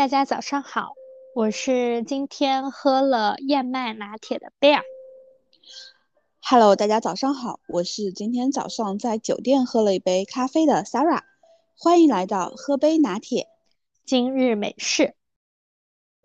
[0.00, 0.94] 大家早上好，
[1.34, 4.82] 我是今天喝了燕麦拿铁的贝尔。
[6.40, 11.20] Hello，大家早上好，我是今天早上在酒店喝了一杯咖啡的 Sarah。
[11.76, 13.48] 欢迎来到喝杯拿铁，
[14.06, 15.12] 今日美事。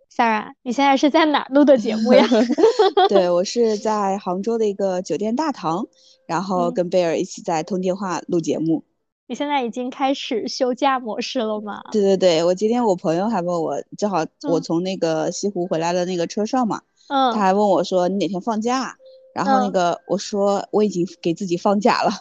[0.09, 2.25] Sarah，你现在是在哪录的节目呀？
[3.09, 5.85] 对我是在杭州的一个酒店大堂，
[6.25, 8.85] 然后跟贝尔一起在通电话录节目。
[9.27, 11.81] 你现在已经开始休假模式了吗？
[11.91, 18.95] 对对对，我今天我朋友还问我，正好我从那个西湖回来的那个车上嘛，嗯，他还问我说你哪天放假？
[19.33, 22.11] 然后那个我说我已经给自己放假了。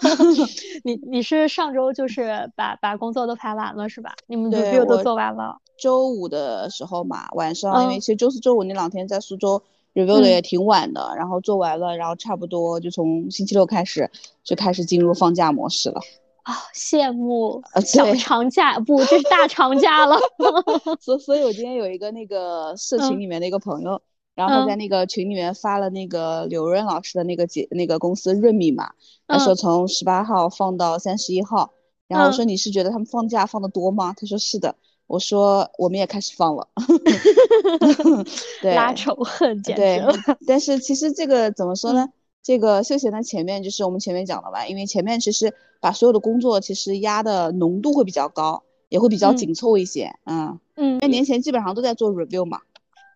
[0.84, 4.14] 你你是上周就是把把工作都排完了是吧？
[4.26, 5.56] 你们 review 都做完了。
[5.78, 9.60] 周五的时候嘛，晚上因为其实周四周五那两天在苏州
[9.94, 14.08] review 的也挺晚的，然后做完了，然后差不多就从星期六开始
[14.44, 16.00] 就开始进入放假模式了。
[16.46, 20.16] 啊，羡慕小长假不，这是大长假了。
[21.02, 24.00] 所所以，我今天有一个那个社群里面的一个朋友，
[24.36, 28.92] 然后在那个群里面发了那个刘润老师的那个节那个公司润米嘛，
[29.26, 31.72] 他说从十八号放到三十一号，
[32.06, 34.14] 然后我说你是觉得他们放假放的多吗？
[34.16, 34.76] 他说是的，
[35.08, 36.68] 我说我们也开始放了。
[38.62, 40.00] 对，拉仇恨，简直。
[40.46, 42.08] 但是其实这个怎么说呢？
[42.40, 50.98] 这个休闲的前面就是我们前面讲的吧，因为前面其实把所有的工作其实压的浓度会比较高，也会比较紧凑一些，嗯嗯。
[51.00, 52.60] 那年前基本上都在做 review 嘛，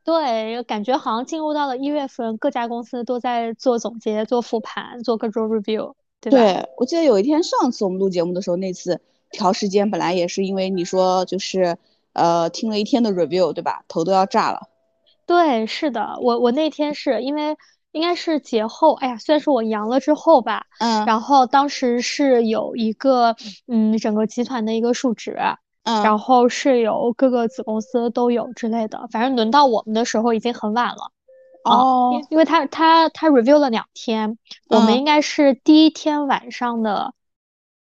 [0.04, 6.38] 对，感觉好像进入到了一月份，各家公司都在做总结、做复盘、做各种 review，对吧？
[6.38, 11.76] 对，我记得有一天上次我们录节目的时候，那次调时间本来也是因为你说就是
[12.12, 13.84] 呃听了一天的 review，对吧？
[13.88, 14.68] 头都要炸了。
[15.26, 17.56] 对，是的，我我那天是因为。
[17.92, 23.34] 应该是节后，哎呀，算是我阳了之后吧，嗯，然后当时是有一个，
[23.66, 25.36] 嗯，整个集团的一个数值，
[25.82, 31.10] 嗯，然后是有各个子公司都有之类的，反正轮到我们的时候已经很晚了，
[31.64, 37.12] 哦，因为他他他 review 了两天，我们应该是第一天晚上的，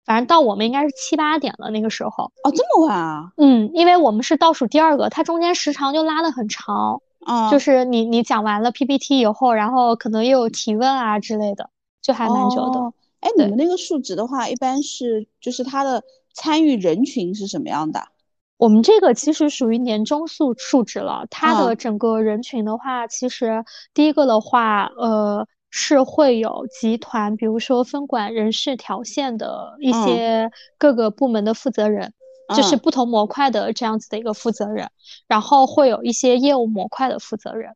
[0.05, 3.33] 反正到我们应该是七八点了那个时候，哦，这么晚啊？
[3.37, 7.01] 嗯，因为我们是倒数第二个，它中间时长就拉的很长。
[7.29, 12.93] 嗯，就是你你讲完了 PPT 以后，然后可能又有提问啊之类的，就还蛮久的。
[13.21, 16.03] 哎，你们那个数值的话，一般是就是它的
[16.33, 18.09] 参与人群是什么样的？
[18.57, 32.15] 我们这个其实属于年终数数值了，它的整个人群的话，其实第一个的话，呃，是会有集团，比如说分管人事条线的一些各个部门的负责人。
[32.57, 34.91] 就是不同模块的这样子的一个负责人，
[35.27, 37.75] 然后会有一些业务模块的负责人，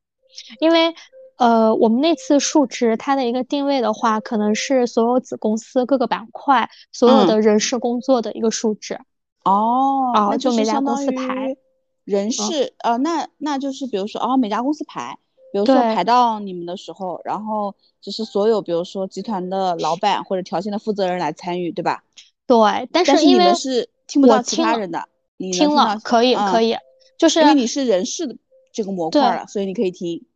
[0.60, 0.94] 因为
[1.37, 8.99] 呃，我们那次述职它的一个定位的话，可能是所有子公司各个板块所有的人事工作的一个述职。
[9.44, 11.56] 哦，哦，就每家公司排
[12.05, 15.19] 人事，呃，那那就是比如说哦，每家公司排，
[15.53, 22.05] 比如说排到你们的时候，然后就是所有比如说集团的老板或者条线的负责人来参与，对吧？
[22.47, 23.91] 对，但是因为是。
[24.12, 25.09] 听不到其他人的，
[25.39, 26.77] 你听了可以可以，
[27.17, 28.37] 就是因为你是人事的
[28.71, 30.27] 这个模块了，所以你可以听。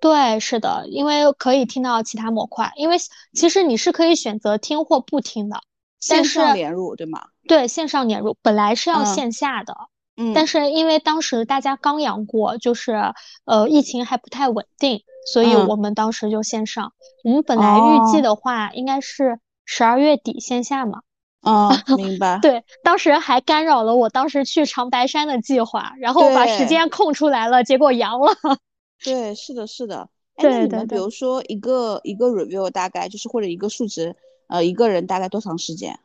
[0.00, 2.96] 对，是的，因为可以听到其他模块，因为
[3.34, 5.60] 其实你是可以选择听或不听的。
[6.00, 7.26] 线上连入对吗？
[7.46, 9.76] 对，线上连入，本来是要线下的，
[10.16, 13.12] 嗯，但是因为当时大家刚阳过，就是
[13.44, 16.94] 呃疫情还不太稳定，所以我们当时就线上。
[17.22, 21.02] 我们本来预计的话，应该是十二月底线下嘛。
[21.46, 22.40] 嗯， 明白。
[22.42, 28.32] 对，当时还干扰了我当时去长白山的计划，然后把时间空出来了，结果阳了。
[29.04, 30.08] 对，是的，是的。
[30.36, 30.86] 对对对。
[30.86, 34.16] 比如说一个一个 review 大概就是或者一个数值，
[34.48, 35.96] 呃，一个人大概多长时间？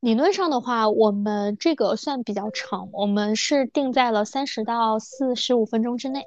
[0.00, 6.24] 理论上的话，我们这个算比较长，我们是定在了三十到四十五分钟之内。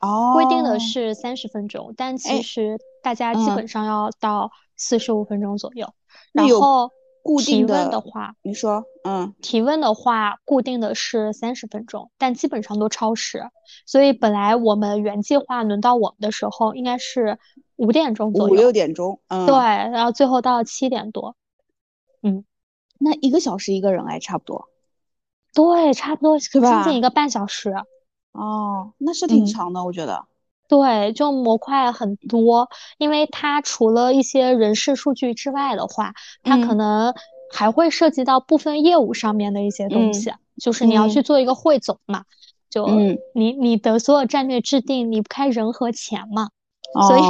[0.00, 0.34] 哦。
[0.34, 5.92] 规定的是三十分钟，但其实大家基本上要到四十五分钟左右。
[6.32, 6.92] 然后。
[7.24, 13.50] 固定的话，你说，嗯，提问的话，固定的是三十分钟，但基本上都超时。
[13.86, 17.38] 所以本来我们原计划轮到我们的时候，应该是
[17.76, 21.34] 五点钟左右，五六点钟，嗯，对，然后最后到七点多，
[22.22, 22.44] 嗯，
[22.98, 24.68] 那一个小时一个人哎，差不多，
[25.54, 27.74] 对，差不多，将近一个半小时。
[28.32, 30.26] 哦，那是挺长的，我觉得。
[30.68, 32.68] 对，就模块很多，
[32.98, 37.14] 因为它除了一些人事数据之外的话，它可能
[37.52, 42.24] 还会涉及到部分业务上面的一些东西，就是你要去做一个汇总嘛，
[42.70, 42.88] 就
[43.34, 46.48] 你你的所有战略制定离不开人和钱嘛，
[47.08, 47.22] 所以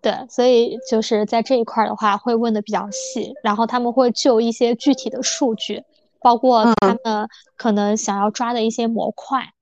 [0.00, 5.84] 对，所以就是在这一块的话会问的比较细，然后他们会就一些具体的数据，
[6.20, 9.52] 包括他们可能想要抓的一些模块。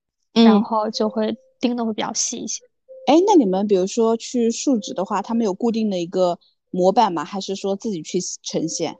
[0.45, 2.63] 然后就会盯的会比较细一些。
[3.07, 6.39] 哎，那你们比如说去述职的话，他们有固定的一个
[6.71, 7.25] 模板吗？
[7.25, 8.97] 还是说自己去呈现？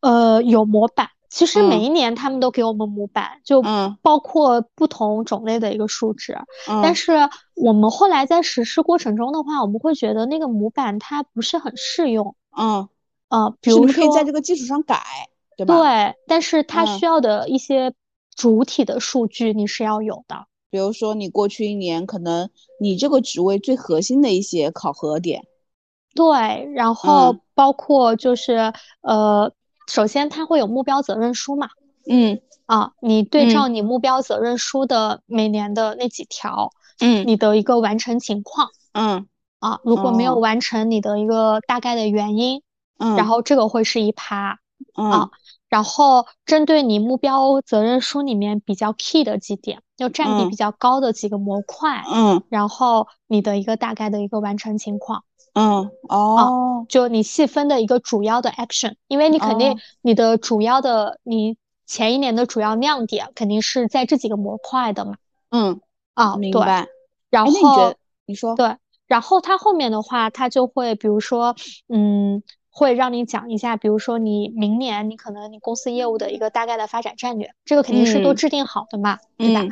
[0.00, 1.10] 呃，有模板。
[1.28, 3.62] 其实每一年他们都给我们模板，就
[4.00, 6.38] 包括不同种类的一个数值。
[6.82, 7.12] 但是
[7.54, 12.34] 我们后来在实施过程中的话，我们会觉得那个模板它不是很适用。
[12.56, 12.88] 嗯，
[13.28, 15.02] 呃，比如说可以在这个基础上改，
[15.58, 15.76] 对吧？
[15.76, 17.92] 对，但是它需要的一些
[18.34, 20.46] 主体的数据你是要有的。
[20.70, 25.44] 比如说你过去一年可能你这个职位最核心的一些考核点。
[26.14, 28.72] 对，然后包括就是
[29.02, 29.52] 呃。
[29.88, 31.68] 首先，它会有目标责任书嘛？
[32.10, 39.28] 嗯啊，你对照你目标责任书的每年的那几条，嗯，你的一个完成情况，嗯
[39.60, 42.62] 啊，如果没有完成，你的一个大概的原因，
[42.98, 44.58] 嗯，然后这个会是一趴，
[44.94, 45.30] 啊，
[45.68, 55.24] 然后针对你目标责任书里面比较 key 的几点，就占比比较高的几个模块，嗯，然后你的一个大概的一个完成情况。
[55.54, 61.56] 嗯哦，就你细分的一个主要的 action，因为你肯定你的主要的你
[61.86, 65.14] 前一年的主要亮点肯定是在这几个模块的嘛。
[65.50, 65.80] 嗯
[66.14, 66.86] 啊，明白。
[67.30, 67.96] 然后
[68.26, 68.76] 你说对，
[69.06, 71.56] 然后它后面的话，它就会比如说，
[71.88, 72.42] 嗯。
[72.78, 79.66] 会让你讲一下，比如说你明年你可能你公司业务的一个大概的发展战略，这个肯定是都制定好的嘛，对吧？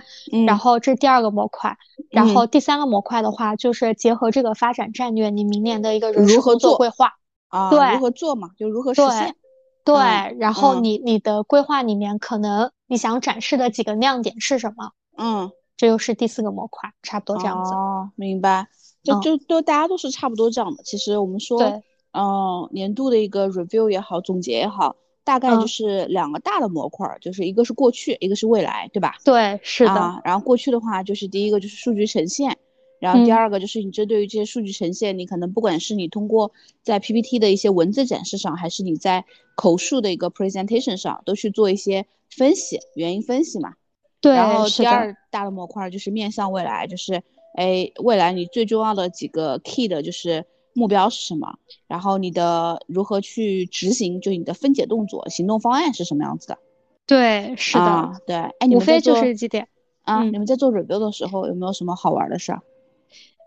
[0.47, 1.77] 然后这是第二个模块，
[2.11, 7.13] 然后第三个模块的话，就是结合这个发展战略，你明年的一个人事工作规划
[7.49, 9.37] 啊，对，如何做嘛，就如何实现。
[9.85, 9.97] 对，
[10.39, 14.93] 然后你你的规划里面可能你想展示的几个亮点是什么？
[15.19, 17.75] 嗯，这又是第四个模块，差不多这样子。
[17.75, 18.67] 哦，明白。
[19.03, 20.83] 就就都大家都是差不多这样的。
[20.85, 21.83] 其实我们说。
[22.17, 24.95] 嗯，年度的一个 review 也好，总结也好，
[25.25, 29.17] 大概就是两个大的模块，就是一个是过去，一个是未来，对吧？
[29.25, 30.23] 对，是的。
[30.25, 32.57] 然后过去的话，就是第一个就是数据呈现，
[33.01, 36.53] 然后第二个就是你针对于这些数据呈现，你可能不管是你通过
[36.85, 39.25] 在 PPT 的一些文字展示上，还是你在
[39.57, 43.75] 口述的一个 presentation 上，都去做一些分析，原因分析嘛。
[44.21, 47.21] 对，然后第二大的模块就是面向未来，就是
[47.57, 50.47] 哎，未来你最重要的几个 key 的就是。
[50.75, 51.57] 目标是什么？
[51.87, 54.21] 然后你的如何去执行？
[54.21, 56.59] 就你的分解动作、行动方案是什么样子的？
[57.07, 58.37] 对，是的，对。
[58.37, 59.69] 哎，你无非就是几点
[60.03, 60.23] 啊？
[60.25, 62.63] 你们在做 review 的时候有没有什么好玩的事儿？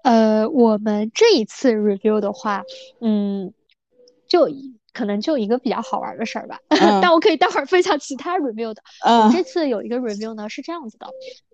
[0.03, 2.63] 呃，我们这一次 review 的话，
[3.01, 3.51] 嗯，
[4.27, 4.47] 就
[4.93, 6.59] 可能就一个比较好玩的事儿吧。
[7.01, 8.81] 但我可以待会儿分享其他 review 的。
[9.03, 11.07] 我们这次有一个 review 呢，是这样子的，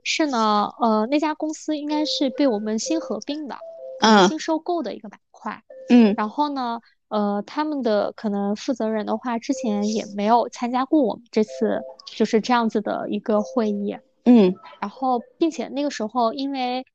[0.04, 3.56] 是呢，呃，那家公司应该是被我们新合并的，
[4.02, 5.18] 嗯，新收购的一个吧。
[5.44, 6.80] 块，嗯，然后呢，
[7.10, 16.86] 呃，他们的可能负责人的话，之前也没有参加过我们这次就是这样子的一个会议，嗯，然后并且那个时候因为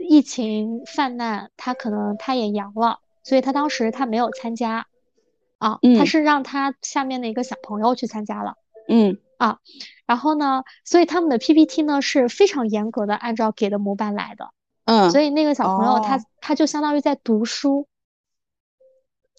[0.00, 4.86] 疫情泛滥，他可能他也阳了，所以他当时他没有参加，
[5.58, 8.56] 啊，他是让他下面的一个小朋友去参加了，
[8.88, 9.58] 嗯，啊，
[10.06, 14.50] 然后呢，所以他们的 PPT 呢是非常严格的按照给的模板来的，
[14.86, 17.86] 嗯，所以那个小朋友他他就相当于在读书。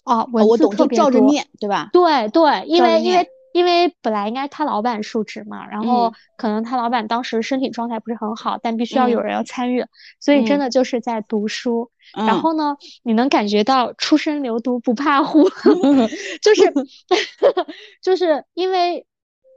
[0.04, 1.88] 哦，我懂，就照着念，对吧？
[1.92, 9.84] 对对，因为因为因为本来应该他老板述职嘛，然后可能他老板当时身体状态不是很好，但必须要有人要参与，
[10.20, 11.90] 所以真的就是在读书。
[12.14, 15.48] 然后呢，你能感觉到初生牛犊不怕虎，
[16.42, 16.72] 就是
[18.02, 19.06] 就是因为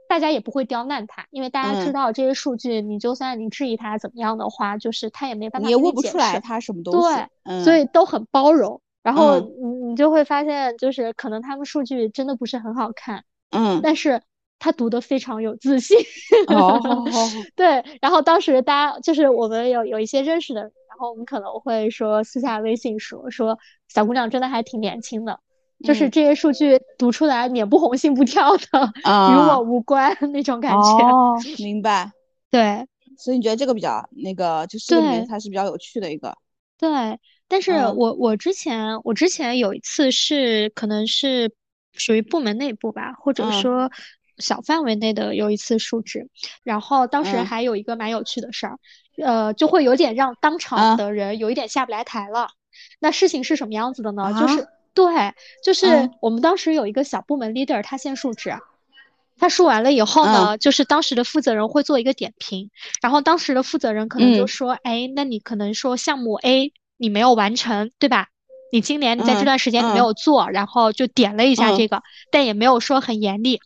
[0.08, 6.82] 大家也不会刁难他，因为大家知道这些数据，你就算你质疑他怎么样的话，就是他也没办法，你也问不出来他什么。
[6.82, 7.00] 东西，
[7.44, 8.80] 对，所以都很包容。
[9.02, 14.20] 然后你你就会发现，就是可能他们数据真的不是很好看，嗯，但是
[14.58, 15.96] 他读的非常有自信，
[16.48, 16.78] 哦，
[17.56, 17.84] 对。
[18.00, 25.38] 然后当时大家就是我们有有一些认识的，然后我们可能会说私下微信说说小姑娘真的还挺年轻的，
[25.84, 30.78] 就是这些数据读出来脸不红心不跳的，与我无关那种感觉。
[30.78, 32.10] 哦， 明白。
[32.50, 32.86] 对，
[33.16, 36.36] 所以你觉得这个比较那个，就是里面它是比较有趣的一个。
[36.76, 37.18] 对。
[37.48, 41.50] 但是我我之前我之前有一次是可能是
[41.94, 43.90] 属于部门内部吧，或者说
[44.36, 46.28] 小范围内的有一次述职，
[46.62, 48.78] 然后当时还有一个蛮有趣的事儿，
[49.16, 52.48] 呃，就会有点让当场的人有一点下不来台了。
[53.00, 54.32] 那事情是什么样子的呢？
[54.38, 56.10] 就是对，就是。
[56.20, 58.54] 我们当时有一个小部门 leader，他先述职，
[59.38, 66.72] 他述完了以后呢，就是当时的负责人会做一个点评，然后当时的负责人可能就说，哎，那你可能说项目 A。
[66.98, 68.28] 你没有完成，对吧？
[68.70, 70.12] 你今年你在这段时间你没有。
[70.12, 73.60] 做，然后就点了一下这个，但也没有说很严厉，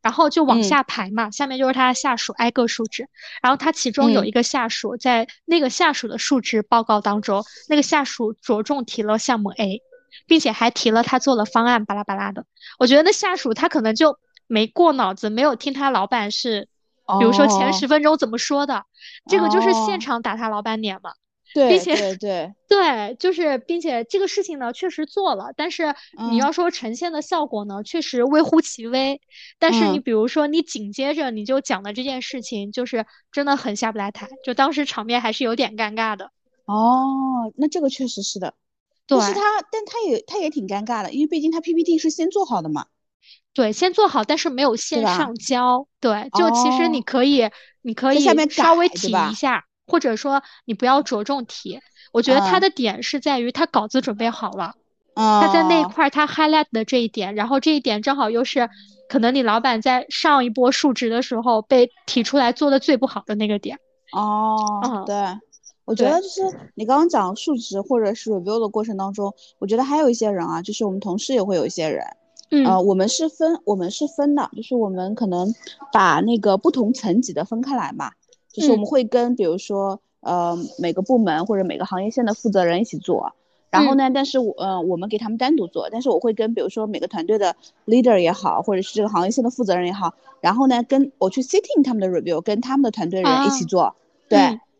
[0.00, 3.08] 然后就往下排嘛，下面就是他的下属挨个述职，
[3.42, 9.82] 然后他其中有一个下属在那个下属的述职报告当中，那个下属着重提了项目 A，
[10.26, 12.46] 并且还提了他做了方案巴拉巴拉的，
[12.78, 14.16] 我觉得那下属他可能就
[14.46, 16.68] 没过脑子，没有听他老板是，
[17.18, 18.84] 比如说前十分钟怎么说的，
[19.28, 21.10] 这个就是现场打他老板脸嘛。
[21.54, 25.94] 并且对对 对，就是并且这个事情呢确实做了，但是
[26.30, 29.20] 你要说呈现的效果呢，确实微乎其微。
[29.58, 36.30] 但是你比如说你紧接着你就讲的这件事情，就是真的很下不来台，就当时场面还是有点尴尬的。
[36.66, 38.54] 哦，那这个确实是的。
[39.06, 39.16] 对。
[39.18, 42.86] 但是他，但他也他也挺尴尬的，因为毕竟他 PPT 是先做好的嘛。
[43.54, 45.86] 对，先做好，但是没有线上交。
[46.00, 47.48] 对，就其实你可以，
[47.82, 49.64] 你可以稍微提一下。
[49.86, 51.80] 或者说你不要着重提，
[52.12, 54.74] 我觉得他的点是在于他稿子准备好了，
[55.14, 58.68] 他在那一块他 highlight 的这一点，然后这一点正好又是
[59.08, 63.78] 可能你老板在上一波述职的时候被提出来做的最不好的那个点。
[64.12, 65.14] 哦，对，
[65.84, 66.42] 我觉得就是
[66.74, 72.04] 你刚刚讲述职或者是 review 的过程当中，我觉得还有一些人啊，就是我们同事也会有一些人，
[72.64, 75.52] 呃，我们是分我们是分的，就是我们可能
[75.92, 78.10] 把那个不同层级的分开来嘛。
[78.56, 83.32] 就是我们会跟比如说呃每个部门或者每个行业线的负责人一起做，
[83.70, 93.94] 然后呢，但是我呃我们给他们单独做，但是我会跟比如说每个团队的 leader 也好，或者是这个行业线的负责人也好，然后呢跟我去 sitting 他们的 review，跟他们的团队人一起做，
[94.28, 94.38] 对，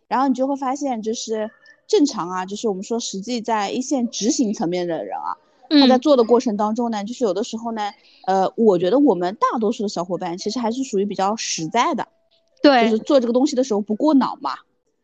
[0.08, 1.50] 然后你就会发现就是
[1.86, 5.36] 正常啊，就是我们说实际在一线执行层面的人啊，
[5.80, 7.92] 他在做的过程当中呢，就是有的时候呢，
[8.26, 12.08] 呃，我觉得我们大多数的小伙伴其实还是属于比较实在的。
[12.62, 14.54] 对，就是做这个东西的时候不过脑嘛，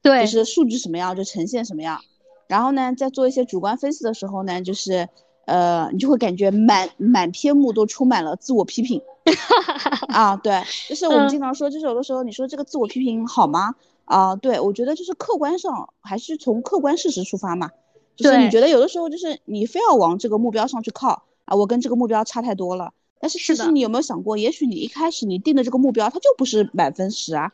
[0.03, 2.01] 对，就是数据什么样就呈现什么样。
[2.49, 5.09] 然后呢，在做一些主观分析的时候呢，就是
[5.47, 9.01] 呃，你就会感觉满满篇目都充满了自我批评。
[10.09, 13.75] 啊，对，就是我们经常说，就是有的时候你说这个自我批评好吗？
[14.05, 17.71] 啊，对，我觉得就是客观上还是从客观事实出发嘛。
[18.15, 22.93] 就是你觉得有的时候就是你非要往这个目标上去靠啊，我跟这个目标差太多了。
[23.23, 27.53] 但是其实你有没有想过，也许你一开始你定的这个目标，它就不是满分十啊，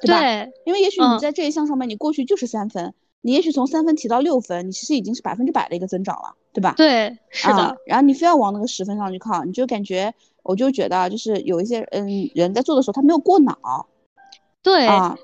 [0.00, 0.20] 对吧？
[0.20, 0.52] 对。
[0.64, 6.74] 因为也许你在这一项上面，你过去就是三分，你也许从三分提到六分，你其实已经是百分之百的一个增长了，对吧？
[6.76, 7.76] 对，是的。
[7.84, 13.88] 然后你非要往那个十分上去靠，你就感觉，我就觉得就是有一些嗯人在做的时候，他没有过脑。
[14.62, 14.86] 对。
[14.86, 15.18] 啊。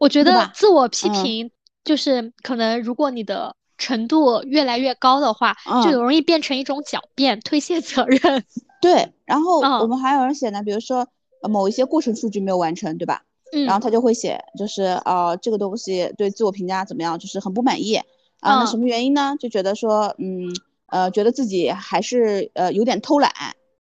[0.00, 1.50] 我觉得自我批评
[1.84, 8.44] 就是可能，如果你的程度越来越高的话，就容易变成一种狡辩、推卸责任。
[8.80, 11.06] 对，然后我们还有人写呢，比如说
[11.42, 13.22] 某一些过程数据没有完成，对吧？
[13.52, 18.04] 嗯，然后他就会写，就是呃这个东西对自我评价怎么样，就是很不满意啊。
[18.40, 19.36] 那什么原因呢？
[19.40, 20.48] 就觉得说，嗯
[20.86, 23.32] 呃，觉得自己还是呃有点偷懒。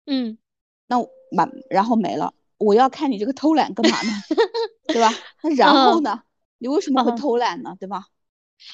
[0.05, 0.37] 嗯，
[0.87, 0.97] 那
[1.31, 4.11] 满然后没了，我要看你这个偷懒干嘛呢？
[4.87, 5.09] 对吧？
[5.41, 6.21] 那然后呢？
[6.57, 7.75] 你为什么会偷懒呢？
[7.79, 8.05] 对吧？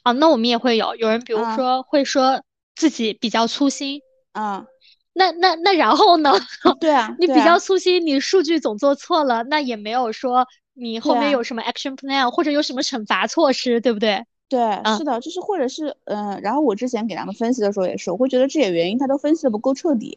[0.03, 2.43] 啊，那我们也会有有人，比如说会说
[2.75, 4.01] 自己比较粗心。
[4.33, 4.65] 嗯。
[5.13, 6.31] 那那那然后呢？
[6.79, 14.25] 对啊，你比较粗心，你数据总做错了，那也没有说你后面有什么 action plan 或者有什么惩罚措施，对不对？
[14.47, 14.59] 对，
[14.97, 20.15] 是的，就是或者是嗯，然后我之前给他们分析的时候也是，我会觉得这些原因他都分析的不够彻底。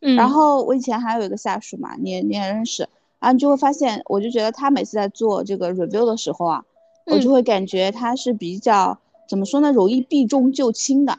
[0.00, 2.88] 嗯，然后我以前还有一个下属嘛，你你也认识
[3.20, 6.64] 啊，你就会发现，我就觉得他每次在做这个 review 的时候啊，
[7.06, 11.18] 我就会感觉他是比较怎么说呢，容易避重就轻的。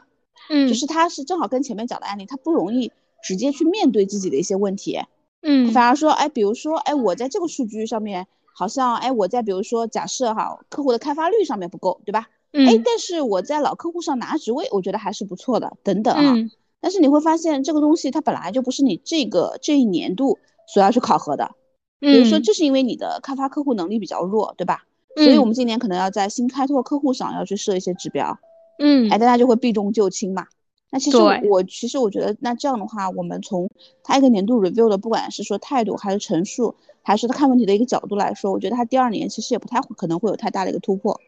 [0.50, 2.92] 嗯，就是他是正好跟前面讲的案例，他不容易。
[3.24, 5.00] 直接去面对自己的一些问题，
[5.42, 12.28] 嗯，反而说，哎，比如说，哎，我在这个数据上面好像，哎，我在比如说假设哈，客户的开发率上面不够，对吧？
[12.52, 16.34] 嗯，哎，但是我在老客户上拿职位，我觉得还是不错的，等等啊。
[16.80, 20.38] 但是你会发现，这个东西它本来就不是你这个这一年度
[20.68, 21.50] 所要去考核的，
[21.98, 24.84] 比如说，就是因为你的开发客户能力比较弱，对吧？
[25.16, 28.36] 所以我们今年可能要在新开拓客户上要去设一些指标，
[28.78, 30.46] 嗯，哎，大家就会避重就轻嘛。
[30.94, 33.68] 那其实我其实我觉得，那这样的话，我们从
[34.04, 36.72] 他一个年度 review 的，不管是说态度，还是陈述，
[37.02, 41.20] 还是他看问题的一个角度来说，我觉得他第二年其实也不太可能会有太大的一个突破。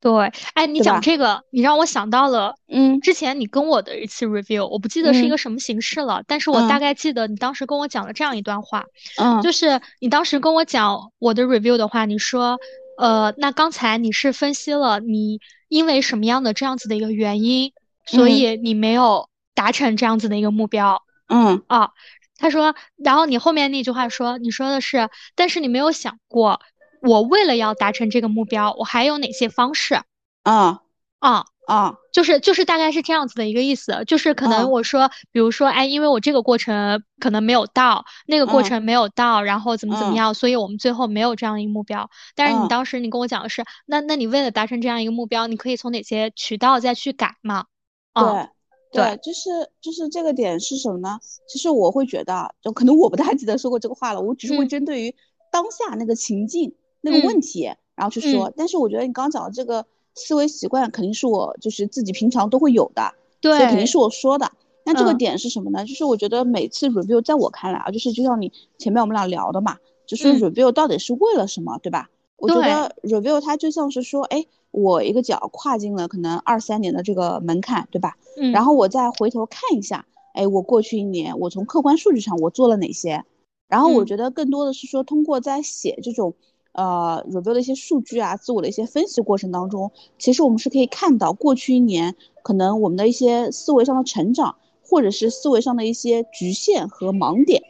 [0.00, 0.12] 对，
[0.54, 8.84] 哎，你讲这个，你让我想到了，嗯，之前你跟我的一次 review，我不记得是一个什么形式了，但是我大概记得你当时跟我讲了这样一段话，
[9.16, 12.58] 嗯，就是你当时跟我讲我的 review 的话，你说，
[12.98, 17.72] 呃，那刚才你是分析了你因为什么样的这样子的一个原因。
[18.08, 21.62] 所以你没有达成这样子的一个目标，嗯。
[21.68, 21.90] 啊，
[22.38, 26.60] 他说，然后你后面那句话说，你说的是，但是你没有想过，
[27.02, 30.00] 我为了要达成这个目标，我还有哪些方式？
[30.42, 30.80] 啊
[31.18, 31.44] 啊？
[31.68, 42.08] 啊，就是就是大概是这样子的一个意思，就是可能我说，比如说，哎，因为我这个过程可能没有到，那个过程没有到，然后怎么怎么样，所以我们最后没有这样一个目标。
[42.34, 47.66] 但是你当时你跟我讲的是，那那你为了达成这样一个目标，你可以从哪些渠道再去改嘛？
[48.14, 48.48] 对
[48.92, 49.50] 对，就是
[49.80, 51.18] 就是这个点是什么呢？
[51.48, 55.14] 其实我会觉得，就可能我不太记得说过这个话了，我只是会针对于
[55.52, 58.52] 当下那个情境那个问题，然后去说。
[58.56, 59.86] 但是我觉得你刚刚讲的这个。
[60.20, 64.50] 思维习惯肯定是我就是自己平常都会有的，对，所以肯定是我说的。
[64.84, 65.84] 那这个点是什么呢？
[65.84, 69.76] 就是我觉得每次 review 在我看来啊，就是就像你前面我们俩聊的嘛，
[70.08, 72.10] 就是 review 到底是为了什么，对吧？
[72.38, 78.16] 我觉得 review 它就像是说，哎，我一个脚跨进了可能二三年的这个门槛，对吧？
[78.36, 78.52] 嗯。
[78.52, 83.24] 然后我再回头看一下，哎，我过去一年我从客观数据上我做了哪些？
[83.68, 86.34] 然后我觉得更多的是说通过在写这种。
[86.72, 92.14] 呃，review 的一些数据啊，自我的一些分析过程当中，其实我们是可以看到过去一年
[92.44, 94.54] 可能我们的一些思维上的成长，
[94.84, 97.60] 或者是思维上的一些局限和盲点。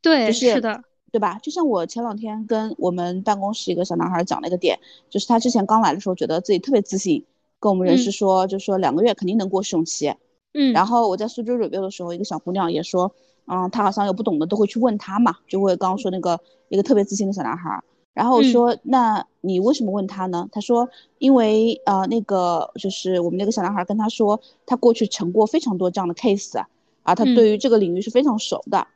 [0.00, 1.38] 对，是的，对吧？
[1.42, 7.24] 就像我前两天跟我们办公室一个小男孩讲了一个点，就是他之前刚来的时候，觉得自己特别自信，
[7.58, 10.14] 跟我们人事说，就说两个月肯定能过试用期。
[10.54, 10.72] 嗯。
[10.72, 13.12] 然后我在苏州 review 的时候，一个小姑娘也说，
[13.46, 16.38] 嗯，她好像有不懂的都会去问他嘛，就会刚刚说那个
[16.68, 17.82] 一个特别自信的小男孩。
[18.12, 20.48] 然后我说，那你为什么问他呢？
[20.50, 20.88] 他说，
[21.18, 26.58] 因为呃，那个就是我们那个小男孩跟他说，他过去成过非常多这样的 case
[27.02, 28.86] 啊，他对于这个领域是非常熟的。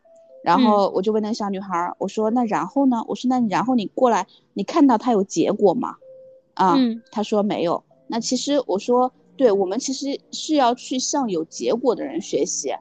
[0.44, 3.02] 然后我就问那个小女孩，我说，那然后呢？
[3.08, 5.96] 我说，那然后你过来，你看到他有结果吗？
[6.52, 6.76] 啊，
[7.10, 7.82] 他说没有。
[8.06, 12.74] 那其实我说，对我们其实是要去向有结果的人学习。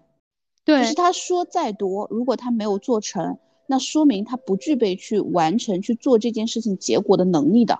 [0.66, 3.38] 对，就是他说再多，如果他没有做成。
[3.66, 7.80] 那说明他不具备去完成去做这件事情结果的能力的，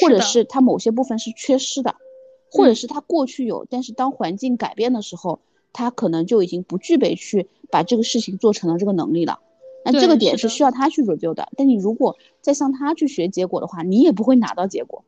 [0.00, 1.94] 或者是他某些部分是缺失的，
[2.50, 5.38] 或者是他过去有，但是当环境改变的时候，
[5.72, 9.38] 他可能就已经不具备去把这个事情做成了这个能力了。
[9.84, 11.48] 那这个点是需要他去 review 的。
[11.56, 15.04] 但你如果再向他去学结果的话，你也不会拿到结果。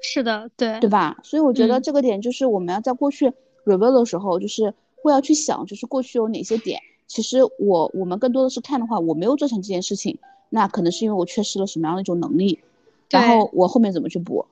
[0.00, 1.18] 是的，对，对吧？
[1.22, 3.32] 所以我觉得这个点就是我们要在过去
[3.64, 6.80] review 的时候，就是会要去想，就是过去有哪些点。
[7.06, 12.58] 其实我我们更多的是看的话，我没有做成这件事情，那可能是因为我缺失了什么样的一种能力，
[13.10, 14.46] 然后我后面怎么去补？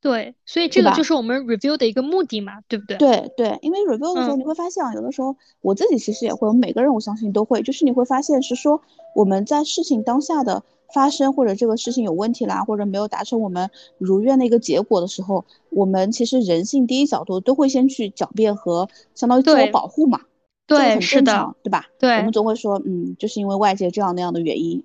[0.00, 2.96] 对，所以这个就是我们 review 的一个目的嘛，对不对？
[2.98, 8.80] 对对，因为 review 的时候你会发现啊，有的时候我自己其实也会，我们每个人我相信都会，就是你会发现是说
[9.14, 10.62] 我们在事情当下的
[10.94, 20.20] 发生，或者这个事情有问题啦，或者没有达成我们如愿的一个结果的时候，我们其实人性第一角度都会先去狡辩和相当于自我保护嘛。
[20.68, 21.86] 对，是的，对吧？
[21.98, 24.84] 对，我们总会说，嗯，就是因为外界这样那样的原因。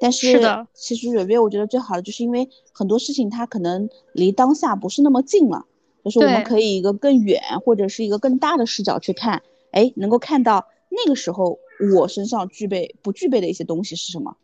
[0.00, 5.66] 但是，是的，其实 review 我觉得最好的就是因为很多事情它可能离当下不是那么近了，
[6.04, 11.58] 就是我们可以一个更远或者是一个更大的视角去看，哎，能够看到那个时候
[11.94, 14.36] 我身上具备不具备的一些东西是什么。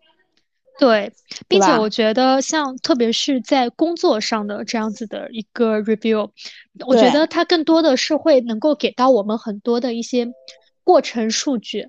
[0.78, 1.12] 对，
[1.48, 6.28] 并且我觉得像特别是在工作上的这样子的一个 review，
[6.86, 10.32] 我觉得它更多的是会能够给到我们很多的一些。
[10.84, 11.88] 过程数据，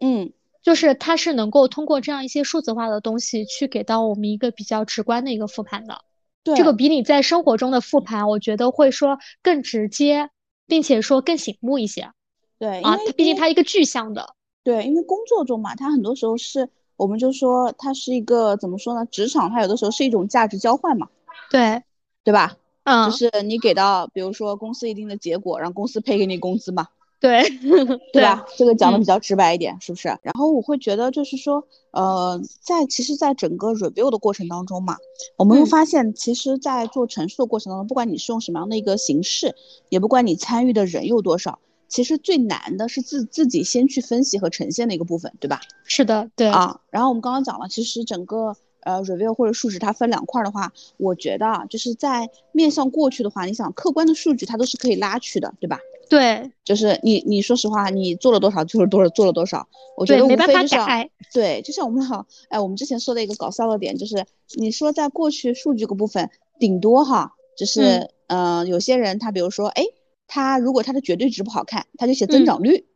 [0.00, 0.30] 嗯，
[0.64, 6.00] 就是它是能够通过这样一些数字化的东西去给到我们一个比较直观的一个复盘的。
[6.42, 10.30] 对，这个比你在生活中的复盘，我觉得会说更直接，
[10.66, 12.10] 并且说更醒目一些。
[12.58, 14.34] 对，啊，它毕竟它一个具象的。
[14.62, 19.04] 对，因为工作中嘛，它很多时候是，我们就说它是一个怎么说呢？
[19.06, 21.08] 职场它有的时候是一种价值交换嘛。
[21.50, 21.82] 对，
[22.24, 22.56] 对吧？
[22.84, 26.88] 嗯，就是你给到，比如说公司一定的结果，让公司配给你工资嘛。
[27.24, 27.42] 对，
[28.12, 28.44] 对吧？
[28.54, 30.08] 这个讲的比较直白一点，是不是？
[30.20, 34.98] 然后我会觉得，就是说，呃，在其实，在整个 review 的过程当中嘛，
[35.36, 39.54] 我们会发现，其实，在做陈述的过程当中，不管你是用什么样的一个形式，
[39.88, 45.62] 也不管你参与的人有多少，其实最难的是自自己先去分析和呈现的一个部分，对吧？
[45.84, 46.78] 是的，对啊。
[46.90, 55.80] 然后我们刚刚讲了，其实整个呃 review 或者数值它分两块的话，我觉得啊，就是在面向过去的话，你想客观的数据它都是可以拉取的，对吧？
[56.08, 59.66] 对，就是你，你说实话，你做了多少就是多少，做了多少。
[59.96, 61.10] 我觉得没办法改。
[61.32, 64.24] 对，就像我们好，哎，我们之前说的一个搞笑的点，就是
[64.56, 69.82] 你说在过去数据个部分，顶多哈，就是嗯，有些人他比如说，哎，
[70.26, 72.86] 他如果他的绝对值不好看，他就写增长率。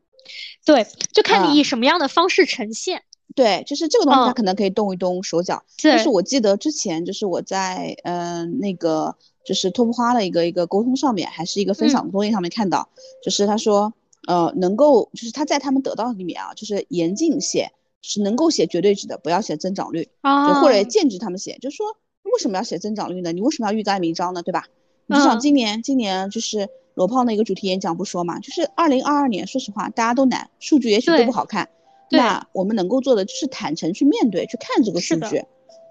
[0.65, 3.03] 对，就看你以什么样的方式呈现。
[3.35, 5.63] 对，就是这个东西，他可能可以动一动手脚。
[5.83, 9.17] 但是我记得之前就是我在嗯那个。
[9.49, 12.87] 就是托布花的一个一个沟通上面，还是一个分享的东西上面看到，
[13.25, 13.91] 就是他说，
[14.27, 20.07] 呃，能够就是他在他们得到里面啊，就是严禁写，是能够写绝对值的，不要写增长率。
[20.23, 21.87] 就，或者禁止他们写，就是说
[22.25, 23.33] 为什么要写增长率呢？
[23.33, 24.43] 你为什么要欲盖弥彰呢？
[24.43, 24.67] 对吧？
[25.07, 31.71] 你就想今年今年就是罗胖的一个主题演讲不说嘛，就是二零二二年，说实话大家都难，数据也许都不好看，
[32.11, 35.43] 那我们能够做的就是坦诚去面对，去看这个数据，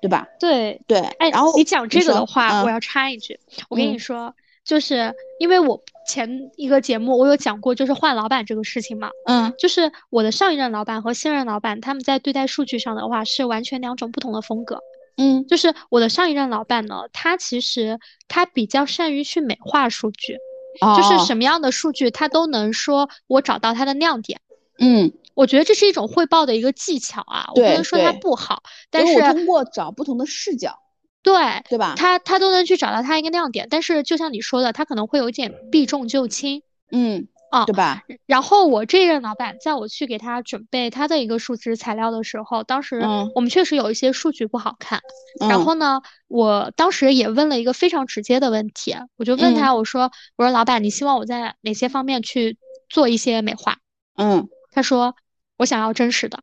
[0.02, 0.28] 对吧？
[0.40, 4.34] 对对，哎，然后你讲这个的话，我要插一句，我跟你说，
[4.64, 14.80] 就是因为我前一个节目我有讲过，就是换老板这个事情嘛，嗯，就是我的上一任老板和现任老板他们在对待数据上的话是完全两种不同的风格。
[15.20, 20.38] 嗯，就是我的上一任老板呢，他其实他比较善于去美化数据，
[20.96, 24.40] 就是什么样的数据他都能说我找到它的亮点。
[24.78, 30.80] 嗯，我觉得这是一种汇报的一个技巧啊，我不能说它不好，但是通过找不同的视角，
[31.22, 31.34] 对
[31.70, 31.94] 对吧？
[31.96, 36.64] 他他都能去找到他一个亮点，但是就像你说的，他可能会有点避重就轻。
[36.92, 37.28] 嗯。
[37.50, 38.04] 啊，对吧？
[38.26, 43.00] 然后我这任老板在我去给他准备他的一个述职材料的时候，当时
[43.36, 45.00] 我们确实有一些数据不好看。
[45.40, 52.58] 然后呢，我当时也问了一个非常直接的问题，我就问他，我说：“我说老板，你希望我在哪些方面去
[52.90, 53.78] 做一些美化？”
[54.18, 55.16] 嗯，他说
[55.58, 56.40] ：“我想要真实的。”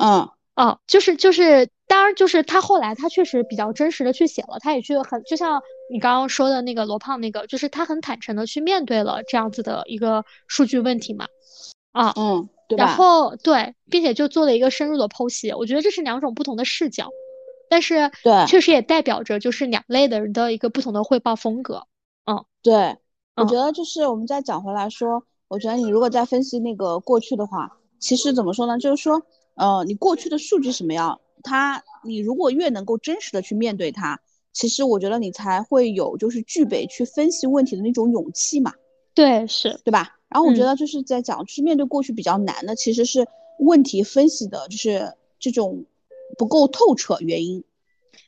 [0.00, 1.68] 嗯，哦，就是就是。
[1.88, 11.26] 当然，就是他后来他确实比较真实的去写了，他也去很就像你刚刚说的那个罗胖那个，就是他很坦诚的去面对了这样子的一个数据问题嘛，
[11.92, 17.08] 啊，嗯，对然后对，并且就做了一个深入的剖析，我觉得这是两种不同的视角，
[17.70, 21.86] 但是对，确实也代表着就是两类的人的一个不同的汇报风格，
[22.24, 22.96] 嗯，对，
[23.36, 29.22] 我觉得就是我们再讲回来说，我觉得你如果再分析那个过去的话，其实怎么说呢，就是说，
[29.54, 31.20] 呃，你过去的数据什么样？
[31.42, 34.20] 他，你如果越能够真实的去面对它，
[34.52, 38.72] 其实我觉得你才会有就是具备去分析问题的那种勇气嘛。
[39.14, 40.16] 对，是对吧？
[40.28, 43.26] 然后我觉得就是在讲，就是面对过去比较难的，其实是
[43.60, 45.84] 问题分析的，就是这种
[46.36, 47.62] 不够透彻原因。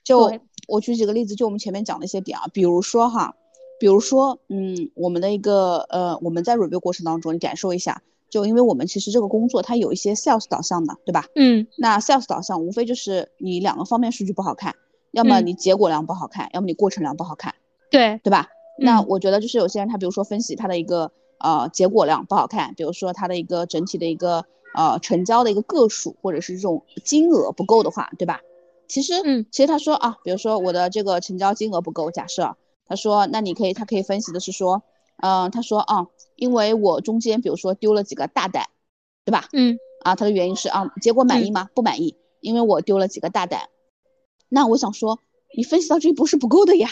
[0.04, 0.32] 就
[0.68, 3.34] 我举几个例子，就我们前面讲的一些点啊，比如说哈，
[3.80, 8.00] 比如说，嗯，我们的一个呃，我们在 review 过程当中，你感受一下。
[8.30, 11.26] 就因为我们其实这个工作它有一些 sales 导向的，对吧？
[11.34, 14.74] 嗯，那 sales 导向无非就是你两个方面数据不好看，
[15.12, 17.54] 要么你结果量不好看，要么你过程量不好看，
[17.90, 18.48] 对对吧？
[18.78, 28.40] 那我觉得就是有些人他比如说分析他的一个呃结果量不好看，比如说他的一个整体的一个呃成交的一个个数或者是这种金额不够的话，对吧？
[28.88, 34.82] 其实嗯，其实他说啊，比如说我的这个成交金额不够，假设他说那你可以他可以分析的是说。
[35.20, 36.06] 嗯，他说啊，
[36.38, 38.64] 因为我中间比如说丢了几个大单，
[39.24, 39.48] 对吧？
[39.52, 41.68] 嗯，啊，他的原因是啊，结果满意吗？
[41.74, 43.68] 不满意，因为我丢了几个大单。
[44.48, 45.18] 那我想说，
[45.56, 46.88] 你分析到这一步是不够的呀，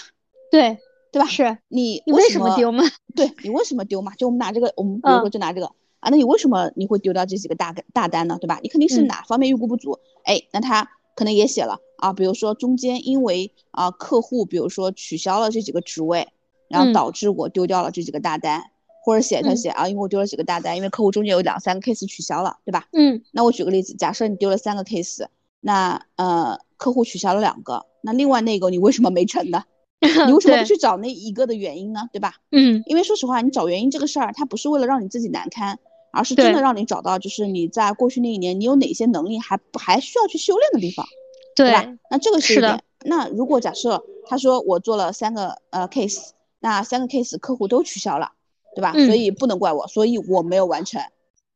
[0.51, 0.79] 对
[1.13, 1.29] 对吧？
[1.29, 2.83] 是你你为什么丢嘛？
[3.15, 4.13] 对你为什么丢嘛？
[4.17, 5.67] 就我们拿这个，我们比如说就拿这个
[6.01, 8.37] 啊，那你为什么你会丢掉这几个大大单呢？
[8.41, 8.59] 对吧？
[8.63, 10.01] 你肯定是哪方面预估不足？
[10.25, 16.29] 哎，那他可能也写了啊，比如说中间因为啊客户比如说取消了这几个职位。
[16.69, 18.73] 然后导致我丢掉了这几个大单，
[19.07, 22.89] 或者写他写啊，因为我丢了几个大单，因为客户中间有两三个 case 取消了，对吧？
[22.91, 25.25] 嗯，那我举个例子，假设你丢了三个 case，
[25.61, 29.63] 那呃客户取消了两个，那另外那个你为什么没成呢？
[30.27, 32.09] 你为什么不去找那一个的原因呢？
[32.13, 32.35] 对吧？
[32.51, 35.79] 嗯，因为说实话，你找原因这个事儿，它不是为了让你自己难堪，
[36.13, 41.07] 而是真的让你找到就是你在过去那一年你有哪些能力还还需要去修炼的地方，
[41.55, 41.97] 对吧？
[42.11, 42.83] 那这个是一点。
[43.05, 46.31] 那如果假设他说我做了三个呃 case。
[46.59, 48.33] 那三个 case 客户都取消了，
[48.77, 48.93] 对吧？
[48.93, 51.03] 所以不能怪我，所以我没有完成。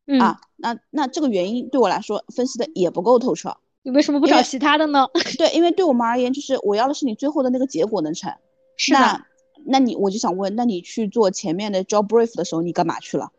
[0.06, 3.56] 嗯啊，那那这个原因对我来说分析的也不够透彻。
[3.82, 5.06] 你为什么不找其他的呢？
[5.38, 8.32] 对，因为对我们而言，就是我要的是你最后的那个结果能成。
[8.76, 9.20] 是的。
[9.66, 13.30] 那你我就想问，那你去做前面的 job brief 的时候，你干嘛去了？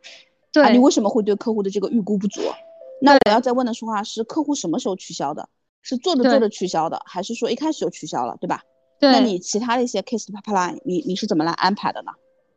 [0.52, 2.41] 对，你为什么会对客户的这个预估不足？
[3.02, 5.50] 那我要再问的说话是客户什么时候取消的？
[5.82, 8.38] 是做着做着取消的，还是说一开始就取消了？
[8.39, 8.62] 对吧？
[9.00, 12.12] 对那你其他的一些 case 的 pipeline，你你是怎么来安排的呢？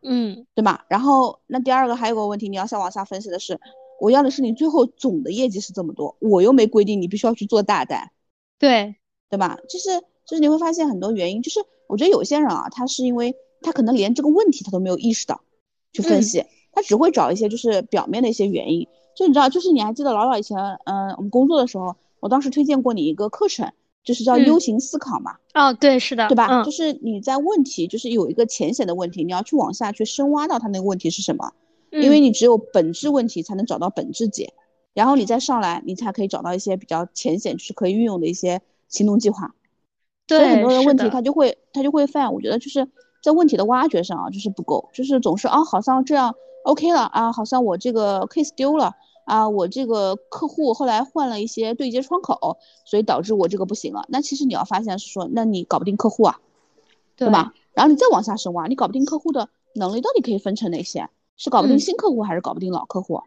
[0.05, 0.85] 嗯，对吧？
[0.89, 3.59] 然后那第二个还有个问题，你要想往下分析的是，
[4.01, 8.11] 我要的是你最后总的业绩是这么多，我又没规定你必须要去做大单，
[8.59, 8.97] 对
[9.31, 9.59] 对吧？
[9.69, 15.41] 就是就是你会发现很多原因，就是我觉得有些人啊，他是因为他可能连这个问题他都没有意识到
[15.93, 18.87] 去分析，他只会找一些就是表面的一些原因。
[19.17, 23.73] 就你知道，就是你还记得老早以前，嗯，我们工作的时候，我当时推荐过你一个课程。
[24.05, 25.37] 就是叫 U 型思考嘛？
[25.55, 26.47] 哦，对，是的，对吧？
[26.51, 31.53] 嗯，就是你在问题，就是有一个浅显的问题，你要去往下去深挖到它那个问题是什么，
[31.91, 34.53] 因为你只有本质问题才能找到本质解，
[34.93, 39.55] 然后你再上来，你才可以找到一些比较浅显，就是可以运用的一些行动计划。
[40.27, 42.87] 对，所以很多人问题他就会他就会犯，我觉得就是
[43.23, 48.93] 在问题的挖掘上啊，就是不够，就是总是啊，好像这样 OK 了啊，好像我这个 case 丢了。
[49.25, 54.05] 啊，我这个客户后来换了一些对接窗口，所以导致我这个不行了。
[54.09, 56.41] 那其实你要发现是说，那你搞不定客户啊，
[57.17, 57.53] 对吧？
[57.73, 61.09] 然后你再往下深挖，你搞不定客户的能力到底可以分成哪些？
[61.37, 63.21] 是搞不定新客户还是搞不定老客户？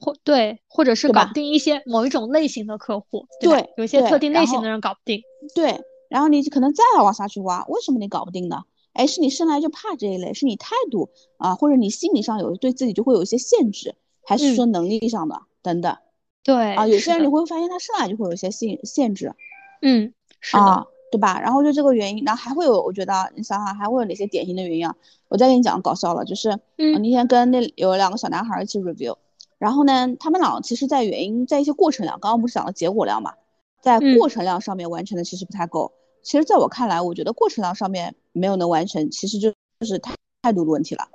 [0.00, 5.22] 或对，或者是搞不定一些某一种类型的客户，对，有些特定类型的人搞不定。
[5.54, 8.62] 对，然后你可能再往下去挖，为什么你搞不定呢？
[8.92, 13.94] 哎，是你生来就怕这一类，是你态度啊，或者你心理上有对自己就会有一些限制，
[14.28, 15.96] 还是说能力上的等等？
[16.44, 19.34] 对啊，有些人你会发现他生来就会有一些限限制，
[19.82, 21.40] 嗯，是的，对吧？
[21.40, 24.94] 然后就这个原因，然后还会有，我觉得你想想还会有哪些典型的原因啊？
[25.28, 29.16] 我再给你讲搞笑了，就是嗯，那天跟那有两个小男孩一起 review。
[29.58, 33.34] 然后呢，他们俩其实，在原因，在一些过程量，刚刚不是讲了结果量嘛，
[33.80, 35.90] 在过程量上面完成的其实不太够。
[36.22, 41.08] 其实，在我看来，我觉得过程量上面没有能完成，其实就就是态态度的问题了。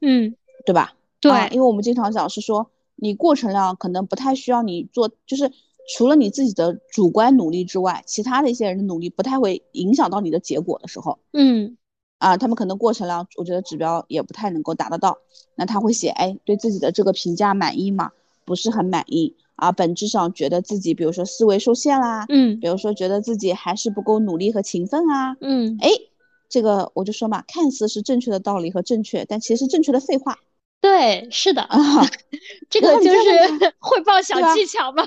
[0.00, 0.94] 嗯，对吧？
[1.20, 5.50] 对，因为我们经常讲是说，你过程量可能不太需要你做，就是
[5.96, 11.18] 除了你自己的主观努力之外，其他的一些人的努力不太会影响到你的结果的时候。
[11.32, 11.76] 嗯。
[12.18, 15.18] 啊，他们可能过程量，我觉得指标也不太能够达得到。
[15.54, 18.10] 那他会写，哎，对自己的这个评价满意吗？
[18.46, 25.90] 不是很满意啊，本质上觉得自己，比如说思维受限啦，嗯，比如说觉得自己还是不够努力和勤奋啊，嗯，哎，
[26.48, 30.38] 这个我就说嘛，看似是正确的道理和正确，但其实正确的废话。
[30.86, 31.78] 对，是的啊，
[32.70, 35.02] 这个就是汇 报小技巧嘛，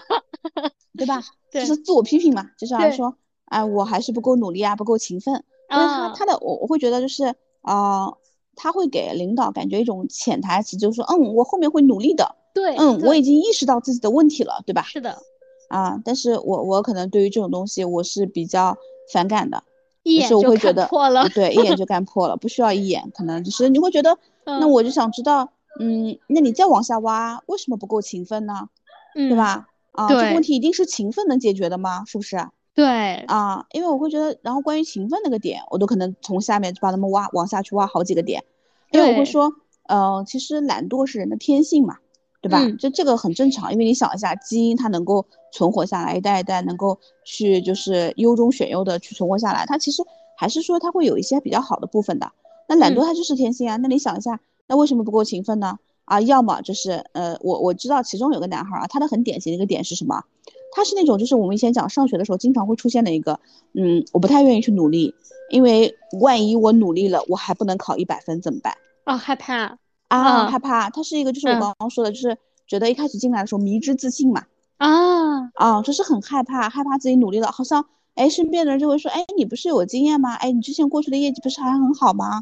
[0.97, 1.23] 对吧？
[1.51, 3.15] 就是自我批评嘛，就是说，
[3.45, 5.33] 哎，我还是不够努力啊，不够勤奋。
[5.71, 8.11] 因为他他的我我会觉得就是啊，
[8.55, 12.35] 他会给领导感觉一种潜台词，就是说，嗯，我后面会努力的。
[12.53, 14.81] 对，嗯，我已经意识到自己的问题了，对吧？
[14.83, 15.17] 是的。
[15.69, 18.75] 啊，但是我我可能对于这种东西我是比较
[19.13, 19.63] 反感的，
[20.03, 21.29] 一眼就看破了。
[21.29, 28.69] 对，一眼就看破了，不需要一眼，可能就是你会觉得，那我就想知道，嗯，那你再往下挖，为什么不够勤奋呢？
[29.15, 29.67] 嗯，对吧？
[29.93, 32.03] 啊，这个问题一定是勤奋能解决的吗？
[32.05, 32.37] 是不是？
[32.75, 38.43] 对啊，因为我会觉得，然后关于勤奋那个点，我都可能从下面就把他们挖往下去挖好几个点，
[38.91, 39.51] 因为我会说，
[39.87, 41.97] 呃，其实懒惰是人的天性嘛，
[42.41, 42.59] 对吧？
[42.77, 50.03] 就这个很正常，因为你想一下，基因它能够存活下来，一代一代能够去就是优中选优的去存活下来，它其实
[50.37, 52.31] 还是说它会有一些比较好的部分的。
[52.67, 55.77] 那懒惰它就是天性啊，那你想一下，那为什么不够勤奋呢？
[56.05, 60.23] 啊，要么就是呃，我我知道其中有个男孩啊，他的很典型的一个点是什么？
[60.71, 63.39] 他是那种，就是我们以前讲上学的时候，经常会出现的一个，
[63.73, 65.13] 嗯，我不太愿意去努力，
[65.49, 68.75] 因为万一我努力了，我还不能考一百分怎么办？
[69.03, 69.77] 啊，害怕
[70.07, 70.89] 啊，害怕。
[70.91, 74.43] 他是一个，就是我刚刚说的，就是觉得一开始进来的时候迷之自信嘛。
[74.77, 80.33] 啊啊，就是很害怕，害怕自己努力了，好像哎，身边的人就会说，哎，你不是有经验吗？
[80.35, 82.41] 哎，你之前过去的业绩不是还很好吗？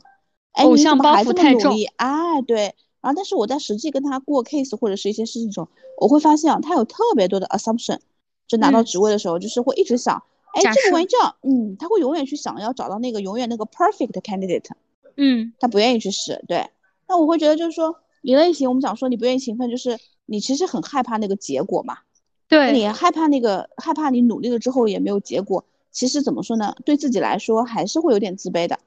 [0.58, 1.86] 哎，你怎么还这么努力？
[1.96, 2.76] 哎，对。
[3.00, 5.68] 然后，但是我在实际跟他过 case 或者是一些事情中，
[5.98, 8.00] 我会发现啊，他有特别多的 assumption。
[8.48, 14.70] 就拿到职位的时候，就是会一直想，哎，这个玩意这样，嗯，他会永远去想要找到那个永远那个 perfect candidate，
[15.18, 16.66] 嗯，他不愿意去试，对。
[17.10, 21.98] 那我会觉得就是说，你类型，我们讲说你不愿意勤奋，就是你其实很害怕那个结果嘛，
[22.48, 28.80] 对，你害怕那个害怕你努力了之后也没有结果，其实怎么说呢，对自己来说还是会有点自卑的，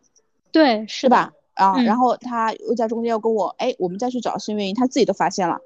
[0.51, 1.35] 对，是吧？
[1.61, 5.59] 啊，然后他又在中间要跟我，哎，我们再去找新原因，他自己都发现了，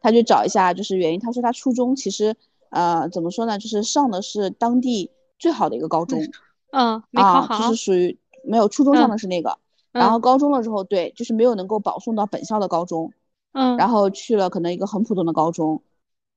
[0.00, 2.36] 他就找一下就是原因，他说他初中其实。
[2.70, 3.58] 呃，怎么说呢？
[3.58, 6.20] 就是上的是当地最好的一个高中，
[6.70, 9.56] 嗯，没考好，就是属于没有初中上的是那个，
[9.90, 13.10] 然后高中了之后，对，就是没有能够保送到本校的高中，
[13.52, 15.80] 嗯，然后去了可能一个很普通的高中，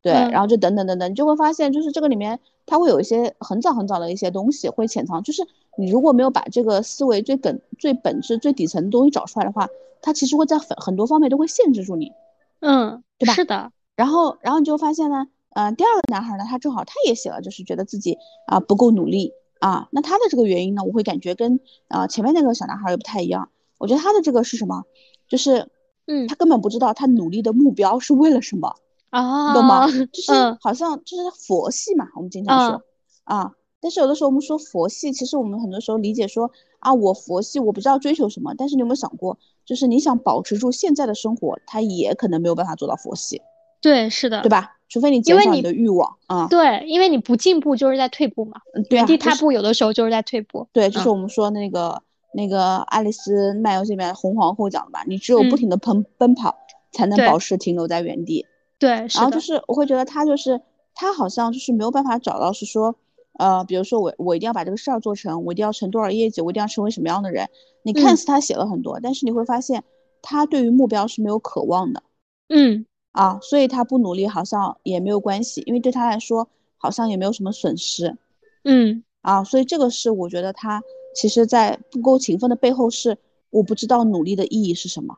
[0.01, 5.45] 对，然后就等等等等，你就会发现，就是这个里面他会有一些很早很早的一些东西会潜藏，就是
[5.77, 9.69] 你如果没有把这个思维最根、最本质、最底层的东西找出来的话，
[10.01, 12.11] 它其实会在很很多方面都会限制住你，
[12.59, 13.33] 嗯，对吧？
[13.33, 15.27] 是的，然后，然后你就发现呢。
[15.53, 19.89] 嗯，第二个男孩呢，他正好他也写了，就是觉得自己啊不够努力啊。
[19.91, 23.49] 那他的这个原因呢，我会感觉跟啊前面那个小男孩又不太一样。
[23.77, 24.85] 我觉得他的这个是什么？
[25.27, 25.67] 就是
[26.07, 28.77] 嗯，他根本不知道他努力的目标是为了什么
[29.09, 29.53] 啊？
[29.53, 29.87] 懂吗？
[29.87, 32.81] 就是好像就是佛系嘛，我们经常说
[33.25, 33.51] 啊。
[33.81, 38.53] 但是有的时候我们说佛系，其实我们很多时候理解说啊，我佛系，我不知道追求什么。
[38.57, 43.41] 但是你有没有想过，就是你想保持住现在的生活，他也可能没有办法做到佛系。
[43.81, 44.77] 对，是的，对吧？
[44.87, 50.67] 除非你减少你的欲望啊，对，因为你不进步就是在退步嘛，原地踏步有的时候就是在退步。
[50.73, 56.55] 对，就是我们说那个那个《爱丽丝漫游记》里面红皇后讲的吧，你只有不停的奔奔跑，
[56.91, 58.45] 才能保持停留在原地。
[58.77, 60.61] 对，然后就是我会觉得他就是
[60.93, 62.93] 他好像就是没有办法找到是说，
[63.33, 67.49] 呃，比如说我我一定要把这个事儿做成，我一定要成多少业绩，我一定要成为什么样的人。
[67.83, 69.83] 你看似他写了很多，但是你会发现
[70.21, 72.03] 他对于目标是没有渴望的。
[72.49, 72.85] 嗯。
[73.13, 78.17] 啊，所以他不努力好像也没有关系，因为对他来说好像也没有什么损失。
[78.63, 80.81] 嗯，啊，所以这个是我觉得他
[81.13, 83.17] 其实在不够勤奋的背后是
[83.49, 85.17] 我不知道努力的意义是什么。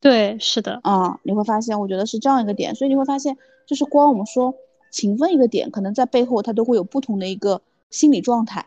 [0.00, 4.54] 对，是的，啊，你会发现，我觉得是这样一个点，所以你会发现，就是光我们说
[4.92, 8.64] 勤奋一个点，可能在背后他都会有不同的一个心理状态。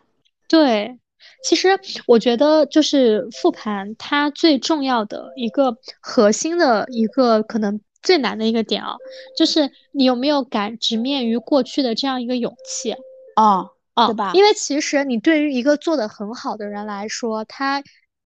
[0.49, 0.99] 对，
[1.47, 8.97] 其实我觉得就是复盘，它最重要的一个核心的一个可能最难的一个点啊，
[9.37, 12.91] 就是你有没有敢直面于过去的这样一个勇气
[13.35, 14.31] 啊啊，对吧？
[14.33, 17.81] 因为其实你对于一个做的很好的人来说，他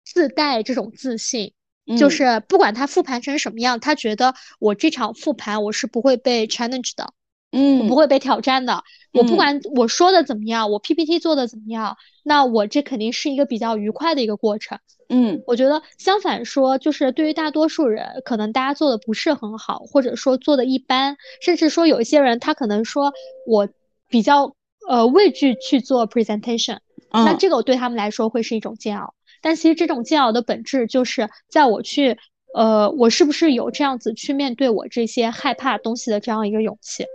[0.06, 1.52] 自带这种自信。
[1.98, 7.14] 就是不管他复盘成什么样，他觉得我这场复盘我是不会被 challenge 的，
[7.52, 8.84] 嗯，我不会被挑战的。
[9.14, 14.78] 我不管我说的怎么样，我 PPT 做的怎么样，那我这肯定是一个比较愉快的一个过程。
[15.10, 23.14] 嗯，我觉得相反说，就是对于大多数人，可能大家做的不是很好，或者说做的一般，甚至说有一些人他可能说
[23.48, 23.70] 我
[24.10, 24.54] 比较
[24.90, 26.80] 呃畏惧去做 presentation，
[27.12, 29.14] 那这个对他们来说会是一种煎熬。
[29.42, 32.18] 但其实这种煎熬的本质就是在我去，
[32.54, 37.06] 呃，我是不是有这样子去面对我这些害怕东西的这样一个勇气？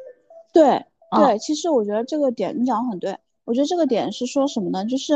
[0.53, 0.85] 对
[1.17, 3.17] 对，其实我觉得这个点你讲的很对。
[3.45, 4.85] 我觉得这个点是说什么呢？
[4.85, 5.15] 就是，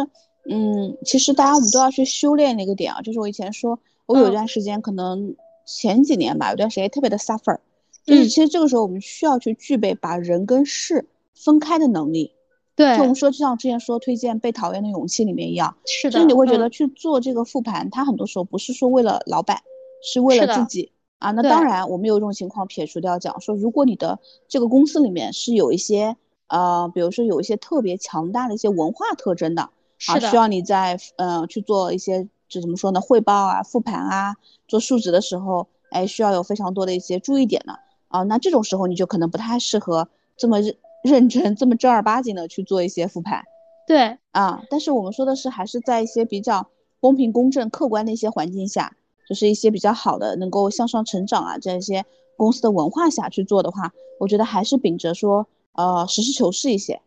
[0.51, 3.01] 嗯，其实大家我们都要去修炼那个点啊。
[3.01, 7.59] 就是我以前说，我有一段时间可能前几年吧，有段时间特别的 suffer，
[8.05, 12.33] 就是其实这个时候我们需要去具备把人跟事分开的能力。
[12.75, 19.63] 对，就我们说，就像之前说推荐《被讨厌的勇气》里面一样，是的，就是你会觉得去做这个复盘，它很多时候不是说为了老板，
[20.03, 21.31] 是为了自己啊。
[21.33, 26.17] 那当然，我们有一种情况撇除掉讲，说如果你的这个公司里面是有一些
[26.49, 29.63] 呃，比如说有一些特别强大的一些文化特征的
[30.09, 34.37] 啊，需要你在呃去做一些就怎么说呢，汇报啊、复盘啊、
[34.69, 38.23] 做述职的时候，哎，需要有非常多的一些注意点的啊。
[38.23, 40.77] 那这种时候你就可能不太适合这么认。
[41.03, 43.45] 认真这么正儿八经的去做一些复盘，
[43.87, 46.67] 对啊，但是我们说的是还是在一些比较
[46.99, 48.97] 公平、公正、客观的一些环境下，
[49.29, 52.05] 就是一些比较好的能够向上成长啊这些
[52.37, 57.01] 公司的文化下去做的话，我觉得还是秉着说呃实事求是一些，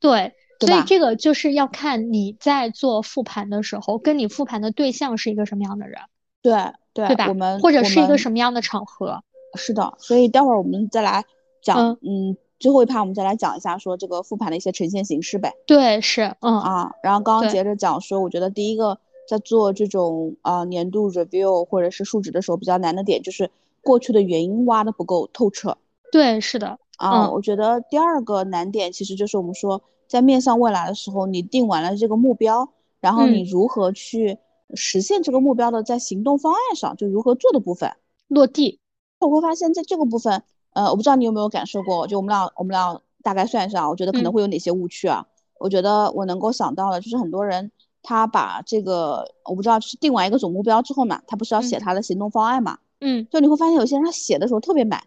[0.00, 5.98] 对，所以这个就是要看你在做复盘的时候，跟你复盘的对象是一个什么样的人，
[6.42, 7.28] 对对对吧？
[7.28, 9.22] 我们或者是一个什么样的场合，
[9.54, 11.24] 是的，所以待会儿我们再来
[11.62, 12.36] 讲，嗯。
[12.60, 15.52] 最后一趴，我们再来讲一下说这个复盘的一些呈现形式呗。
[15.66, 23.50] 对，是，嗯啊，然后刚刚接着讲说，我觉得第一个在做这种啊年度 review 或者是述职的时候比较难的点，就是
[23.82, 25.76] 过去的原因挖的不够透彻。
[26.10, 26.78] 对，是的。
[26.96, 32.68] 啊，我觉得第二个难点其实就是我们说在面向未来的时候，你定完了这个目标，
[33.00, 34.38] 然后你如何去
[34.74, 37.92] 实现这个目标的，在行动方案上就如何做的部分
[38.28, 38.78] 落地。
[39.20, 40.42] 我会发现在这个部分。
[40.74, 45.24] 呃，我不知道你有没有感受过，就我们俩，我们俩大概算一下，我觉得可能会有哪些误区啊？
[45.60, 47.70] 我觉得我能够想到的，就是很多人
[48.04, 52.78] 他把这个，我不知道，就是定完一个总目标之后嘛，他不是要写他的行动方案嘛？
[53.00, 55.02] 嗯，就你会发现有些人他写的时候特别满，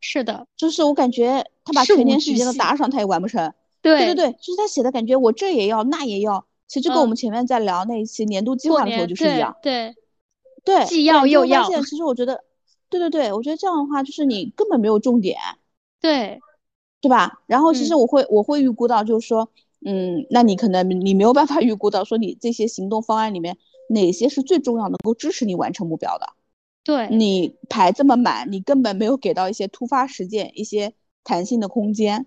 [0.00, 3.52] 是的，就是我感觉他把全年时间都打上，他也完不成。
[3.80, 9.54] 对对对对，就是他写的感觉，我这也要，那也要，其实跟我们前面在聊那一期年度计划的时候就是一样。
[9.62, 9.94] 对
[10.64, 11.70] 对，既要又要。
[11.82, 12.42] 其实我觉得。
[12.88, 15.36] 对对对，我觉得这样的话就是你根本没有重点，
[16.00, 16.38] 对，
[17.00, 17.40] 对吧？
[17.46, 19.48] 然后其实我会我会预估到，就是说，
[19.88, 23.56] 嗯，那你可能你没有办法预估到，说你这些行动方案里面
[23.88, 26.26] 哪些是最重要能够支持你完成目标的。
[26.82, 32.26] 对，你排这么满，你根本没有给到一些突发事件一些弹性的空间。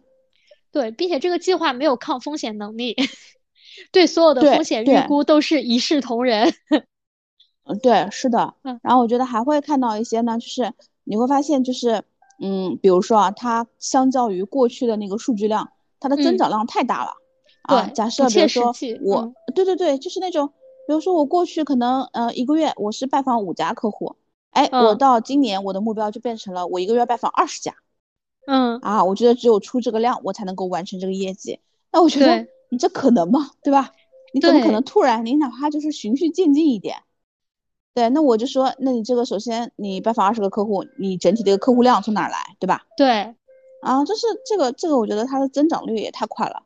[0.71, 2.95] 对，并且这个计划没有抗风险能力，
[3.91, 6.53] 对所有的风险预估都是一视同仁。
[7.65, 12.03] 嗯，对，是的，嗯，然后我觉得还会看到一些呢，就是你会发现，就是，
[12.41, 17.11] 嗯，比如说啊，它相较于过去的那个数据量，它的增长量太大了，
[17.75, 20.47] 啊，假设比如说我，对对对，就是那种，
[20.87, 24.15] 比如说我过去可能呃一个月我是拜访五家客户，
[24.51, 27.75] 哎，我到今年我的目标就变成了我一个月拜访二十家，
[28.47, 31.59] 嗯，啊，我觉得只有出这个量，我才能够完成这个业绩，
[31.91, 33.51] 那我觉得你这可能吗？
[33.63, 33.91] 对吧？
[34.31, 36.97] 你怎么可能突然，你哪怕就是循序渐进一点？
[37.95, 42.83] 对，那我就说，那你这个首先你拜访二十个客户，你整体的一个客户量从哪来，对吧？
[42.95, 43.35] 对，
[43.81, 46.61] 啊，就是这个这个，我觉得它的增长率也太快了，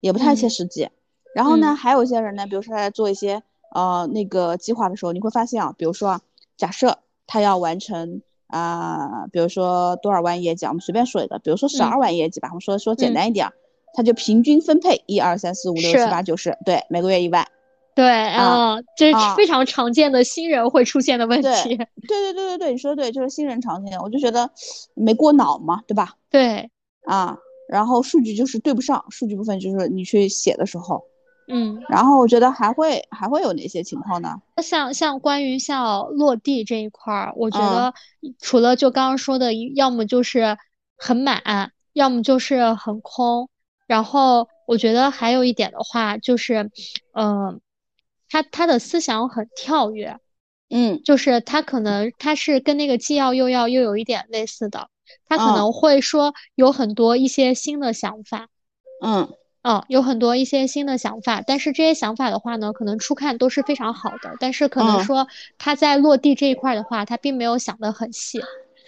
[0.00, 0.88] 也不太切实际。
[1.34, 3.42] 然后呢，还有一些人呢，比如说他在做一些
[3.74, 6.20] 呃那个计划的时候，你会发现啊，比如说啊，
[6.56, 13.52] 假设他要完成啊，比如说多少万业绩，我们随便说一个，比如说十二万业绩吧，我们说说简单一点，
[13.92, 17.46] 他就平均分配一二三四五六七八九十，对，每个月一万。
[17.94, 21.48] 对啊，这是非常常见的新人会出现的问题。
[21.48, 23.98] 对对对对对对，你说的对，就是新人常见。
[24.00, 24.50] 我就觉得
[24.94, 26.14] 没过脑嘛，对吧？
[26.30, 26.70] 对
[27.06, 27.38] 啊，
[27.68, 31.02] 然后数据就是对不上，数据部分就是你去写的时候，
[31.48, 34.40] 嗯，然后我觉得还会还会有哪些情况呢？
[34.62, 37.92] 像像关于像落地这一块儿，我觉得
[38.40, 40.56] 除了就刚刚说的，要么就是
[40.96, 43.48] 很满，要么就是很空。
[43.86, 46.70] 然后我觉得还有一点的话，就是，
[47.12, 47.60] 嗯，
[48.28, 50.18] 他他的思想很跳跃，
[50.68, 54.88] 嗯，就是他可能他是跟那个既要又要又有一点类似的，
[55.26, 58.48] 他可能会说有很多一些新的想法，
[59.02, 59.28] 嗯。
[59.68, 65.26] 嗯，有很多一些新的想法，但是这些想法的话呢，可能初看都是非常好的，但是可能说
[65.58, 68.40] 他在落地这一块的话，他并没有想得很细。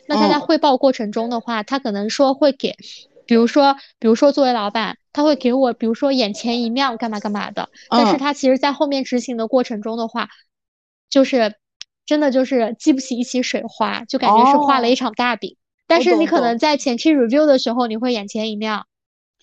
[0.06, 2.76] 那他在汇报过程中的话，他可能说会给，
[3.26, 7.68] 比如说，比如说作为老板，他会给我，比如说眼前一亮，干嘛干嘛的。
[7.90, 10.28] 但是他其实在后面执行的过程中的话，
[11.10, 11.56] 就是
[12.06, 15.56] 真的就是激不起一起水花，就感觉是画了一场大饼。
[15.88, 18.86] 但是你可能在前期 review 的时候，你会眼前一亮。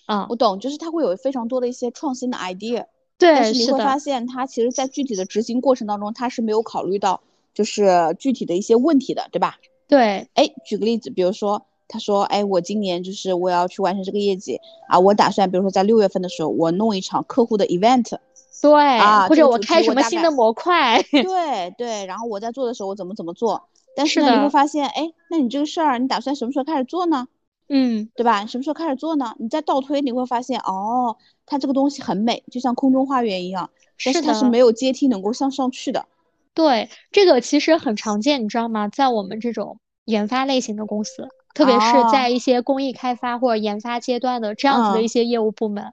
[0.06, 2.86] 啊，我懂，就是他会有非常多的一些创新的 idea，
[3.18, 7.20] 对，但是你会发现他其实在具体的执行过程当中，他是没有考虑到
[7.52, 9.56] 就是具体的一些问题的，对吧？
[9.88, 18.16] 对，哎，举个例子，比如说他说，哎，我今年就是我要去完成这个业绩啊，我打算比如说在六月份的时候，我弄一场客户的 event，
[18.62, 27.26] 对，啊，或者我开什么新的模块，对对，然后我在做的时候我怎么怎么做，但是呢你会发现，哎，那你这个事儿你打算什么时候开始做呢？
[27.68, 28.46] 嗯，对吧？
[28.46, 29.34] 什么时候开始做呢？
[29.40, 31.16] 你再倒推，你会发现，哦，
[31.46, 33.70] 它这个东西很美，就像空中花园一样，
[34.04, 36.06] 但是它是没有阶梯能够向上去的。
[36.54, 38.86] 对，这个其实很常见，你知道吗？
[38.86, 45.92] 在我们这种研发类型的公司，特别是在一些工艺开发或者研发阶段的这样子的一些业务部门，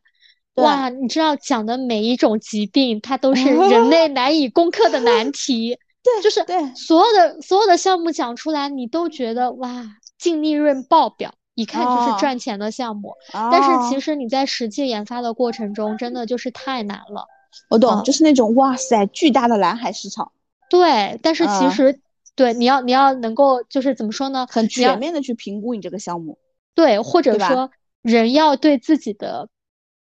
[0.53, 5.79] 哇，你知道讲的每一种疾病，它都是 人类难以攻克的难题。
[6.03, 9.83] 对，就是对所有的所有的项目讲出来，你都觉得哇，
[10.17, 11.33] 净利润爆表。
[11.55, 17.27] 一看就是赚钱的项目，但是其实你在实际研发的过程中，真的就是太难了。
[17.69, 20.31] 我懂，就是那种哇塞，巨大的蓝海市场。
[20.67, 21.99] 对，但是其实
[22.35, 24.47] 对你要你要能够就是怎么说呢？
[24.49, 26.39] 很全面的去评估你这个项目。
[26.73, 27.69] 对，或者说
[28.01, 29.47] 人要对自己的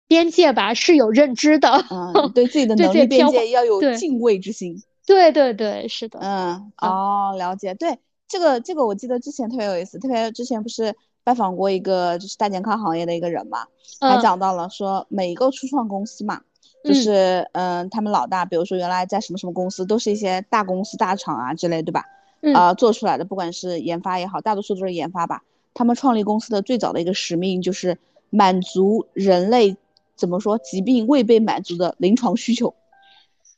[0.08, 1.86] 边界吧是有认知的。
[1.92, 4.82] 嗯，对自己的能力边界要有敬畏之心。
[5.06, 6.20] 对对对，是的。
[6.22, 7.74] 嗯，哦，了解。
[7.74, 10.96] 对这个这个，我记得之前特别有意思，特别之前不是。
[11.26, 13.66] 拜访过一个就是大健康行业的一个人嘛，
[14.00, 16.40] 还讲到了说每一个初创公司嘛，
[16.84, 22.06] 就是嗯，他们老大，比如说原来在什么什么公司，都是一些大公司大厂啊之类，对吧？
[22.54, 25.42] 啊，做出来的不管是研发也好，大多数都是研发吧。
[25.74, 27.98] 他们创立公司的最早的一个使命就是
[28.30, 29.76] 满足人类
[30.16, 32.76] 怎么说疾病未被满足的临床需求。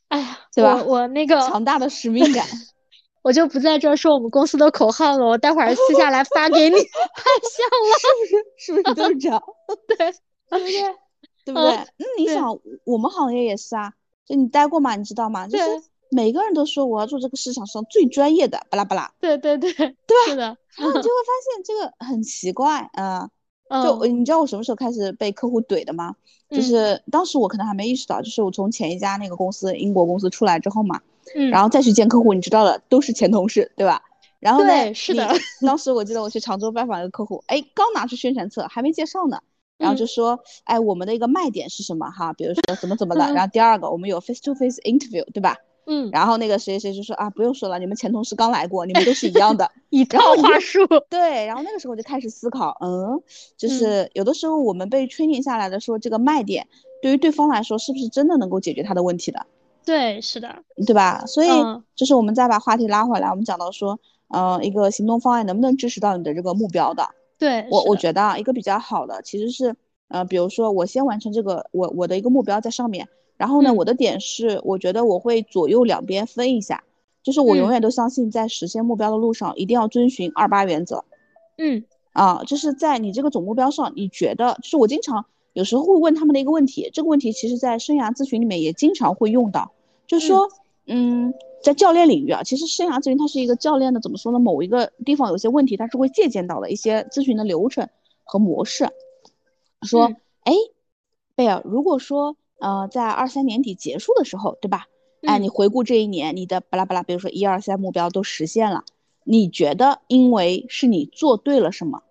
[0.08, 0.82] 哎呀，对吧？
[0.84, 2.44] 我那个强大的使命感。
[3.22, 6.76] 我就不在这说我们公司的口号了，我待会儿私下来发给你。
[7.14, 8.46] 太像了，是不是？
[8.56, 9.42] 是不是都是这样？
[9.88, 9.96] 对，
[10.48, 10.82] 对不对？
[11.44, 11.70] 对不对？
[11.96, 13.92] 那你想，我们行业也是啊，
[14.24, 15.46] 就你待过嘛，你知道吗？
[15.48, 15.64] 就是
[16.10, 19.12] 每个人都说我要做这个市场上最专业的，巴拉巴拉。
[19.20, 19.94] 对对对，对吧？
[20.28, 20.56] 是的。
[20.76, 23.28] 然后你就会发现这个很奇怪啊。
[23.70, 26.14] 就你知道我什么时候开始被客户怼的吗？
[26.50, 31.00] 就是当时我可能还没意识到，就是我从前一家那个公司英国公司出来之后嘛。
[31.34, 34.02] 嗯，然后再去见客户，你知道的，都是前同事，对吧？
[34.40, 35.28] 然后呢，是的。
[35.60, 39.38] 当时我记得我去常州拜访一个客户，哎，刚拿出宣传册，还没介绍呢，
[39.76, 42.08] 然后就说，哎，我们的一个卖点是什么？
[42.10, 43.30] 哈，比如说怎么怎么的。
[43.34, 45.56] 然后第二个，我们有 face to face interview，对吧？
[45.88, 46.08] 嗯。
[46.12, 50.86] 然后那个谁谁就说啊，不用说了，你们前同事刚来过，你们都是一样的， 一套话术。
[51.10, 53.20] 对，然后那个时候我就开始思考，嗯，
[53.56, 56.68] 就是有的时候我们被 training 下来的说这个卖点，
[57.02, 59.46] 对于对方来说是不是真的能够解决他的问题的？
[59.84, 60.54] 对，是的，
[60.86, 61.24] 对吧？
[61.26, 61.48] 所以
[61.96, 67.08] 就是我们再把话题拉回来，我们讲到说，呃，一个行动方案能不能支持到你的这个目标的？
[67.38, 69.74] 对我，我觉得啊，一个比较好的其实是，
[70.08, 73.08] 呃，比如说我先完成这个，我我的一个目标在上面，
[73.38, 76.84] 然后呢，我的点是，我觉得我会左右两边分一下，
[77.22, 81.04] 就是我永远都相信在实现目标的路上一定要遵循二八原则。
[81.56, 89.70] 嗯，啊，就是在你这个总目标上，你觉得，就是我经常有时候会问他们的一个问题，这个问题其实在生涯咨询里面也经常会用到。
[90.06, 90.48] 就是说，
[90.86, 91.32] 嗯，
[91.62, 94.38] 在教练领域啊，其实生涯咨询它是一个教练的，怎么说呢？
[94.38, 97.88] 某一个地方有些问题，它是会借鉴到的一些咨询的流程
[98.24, 98.88] 和模式。
[99.82, 100.12] 说，
[100.42, 100.52] 哎，
[101.36, 104.86] 贝尔，如果说，呃，在二三年底结束的时候，对吧？
[105.26, 108.84] 哎，你回顾这一年，你的巴拉巴拉，比如说一二三目标都实现了，
[109.24, 112.02] 你觉得因为是你做对了什么？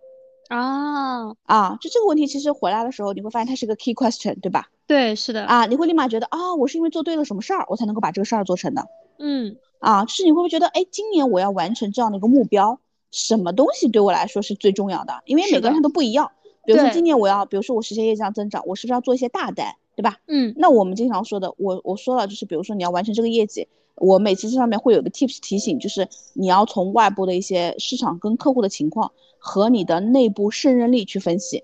[0.50, 4.70] 啊啊，就这个问题，其实回来的时候，你会发现它是个 key question，对吧？
[4.88, 8.88] 对，是的啊，你会立马觉得啊，我是因为做对了什么事儿，我才能够把这个事儿做成的。
[9.20, 12.80] 嗯，啊，就是你会不会觉得，哎，今年我要完成这样的一个目标，
[13.12, 15.22] 什么东西对我来说是最重要的？
[15.26, 16.32] 因为每个人他都不一样。
[16.66, 19.76] 比如说今年我要，比如说我实现业绩上增长，我是不是要做一些大单？
[19.98, 20.18] 对吧？
[20.28, 31.64] 嗯，那我们经常说的，我我说了，就是比如说你要完成这个业绩，我每次这上面会有个 tips 提醒，就是你要从外部的一些市场跟客户的情况和你的内部胜任力去分析，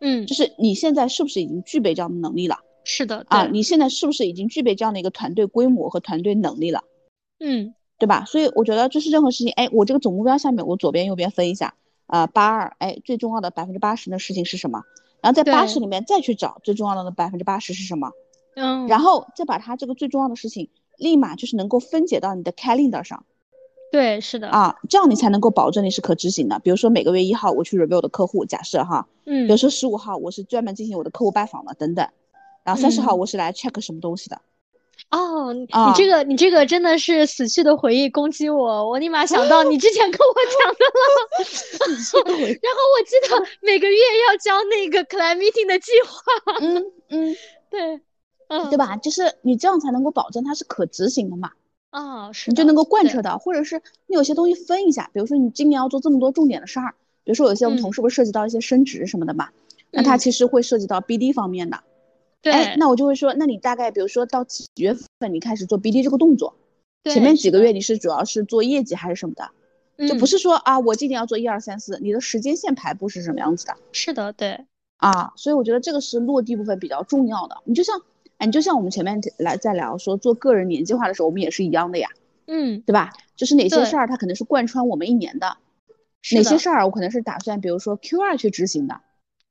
[0.00, 2.60] 嗯，就是你现在是不是已经具备这样的能力了？
[2.84, 6.84] 是的，啊，你现在是不是已经具备这样的一个团队规模和团队能力了？
[7.40, 8.24] 嗯，对吧？
[8.24, 11.74] 所以我觉得就是任何事情，哎，我这个总目标下面，我左边右边分一下，
[12.06, 14.84] 啊，八二，哎，最重要的百分之八十的事情是什么？
[15.24, 18.12] 然后在八十里面再去找最重要的百分之八十是什么？
[18.56, 20.68] 嗯，然后再把它这个最重要的事情
[20.98, 23.24] 立马就是能够分解到你的 calendar 上。
[23.90, 26.58] 对，是的啊，这样你才能够保证你是可执行的。
[26.58, 32.06] 比如说每个月一号我去 review 我的客户，假设哈，嗯，比如说十五号我是专门进行我的客户拜访的，等等。
[32.62, 34.38] 然后三十号我是来 check 什么东西的。
[35.10, 42.24] 哦，你这个你这个真的是死去的回忆攻击我，我立马想到你之前跟我讲的了。
[42.62, 43.96] 然后我记得每个月
[44.28, 46.58] 要交那个 client meeting 的计划。
[46.60, 47.36] 嗯嗯，
[47.70, 48.00] 对，
[48.48, 48.96] 嗯，对吧？
[48.96, 51.50] 就是你这样才能够保证它是可执行的嘛。
[51.90, 52.50] 啊，是。
[52.50, 59.48] 你就能够贯彻到，或者是你有些东西分一下，比如说你今年要做这么多重点的事儿，比如说有些我们同事不是涉及到一些升职什么的嘛，
[59.92, 61.78] 那它其实会涉及到 BD 方面的。
[62.44, 66.54] 对，那我就会说，那你大概比如说到几月份你开始做 BD 这个动作？
[67.04, 69.50] 前面几个月你是主要是做业绩还是什么的？
[70.08, 73.76] 就不是说啊，我今年要做一二三四，你的时间线排布是什么样子的？
[73.92, 74.66] 是的，对。
[74.98, 77.56] 啊，所以我觉得这个是落地部分比较重要的。
[77.64, 78.00] 你就像，
[78.38, 82.08] 哎，你就像我们前面来在聊说做个人年计划的时候，我们也是一样的呀。
[82.46, 83.12] 嗯，对吧？
[83.36, 85.56] 就是哪些事儿它可能是贯穿我们一年的，
[86.32, 89.00] 哪些事儿我可能是打算比如说 Q 二去执行的。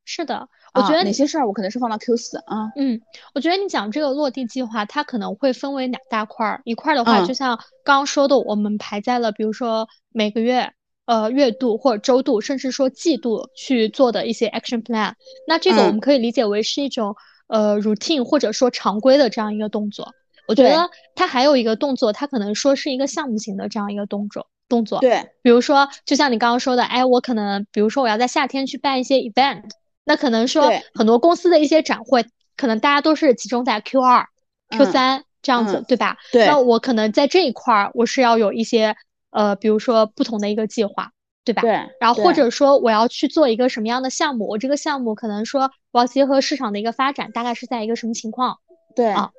[0.06, 2.72] 是的，我觉得哪些事儿我可能是放到 Q 四啊。
[2.76, 3.00] 嗯，
[3.36, 10.72] 我觉得你讲这个落地计划，它可能会分为两大块儿，一块儿的话，就像刚刚说的，我们排在了比如说每个月、
[11.06, 15.14] 呃月度或者周度，甚至说季度去做的一些 action plan。
[15.48, 17.16] 那这个我们可以理解为是一种
[17.48, 20.12] 呃 routine 或者说常规的这样一个动作。
[20.48, 25.00] 我觉得它还有一个动作，它可能说是一个项目型的这样一个动作动作。
[25.00, 29.70] 对，比如说就像你刚刚说的，哎，我可能比如说我要在夏天去办一些 event。
[30.06, 32.26] 那可能说很多公司的一些展会，
[32.58, 34.28] 可能大家都是集中在 Q 二、
[34.70, 36.18] Q 三这样子，对吧？
[36.32, 36.46] 对。
[36.46, 38.96] 那我可能在这一块儿，我是要有一些
[39.32, 41.12] 呃，比如说不同的一个计划，
[41.46, 41.62] 对吧？
[41.62, 41.72] 对。
[42.00, 48.60] 然后或者说我要去做一个什么样的项目，我这个项目可能说我要结合市场的一个发展，大概是在一个什么情况？
[48.96, 49.32] 对啊，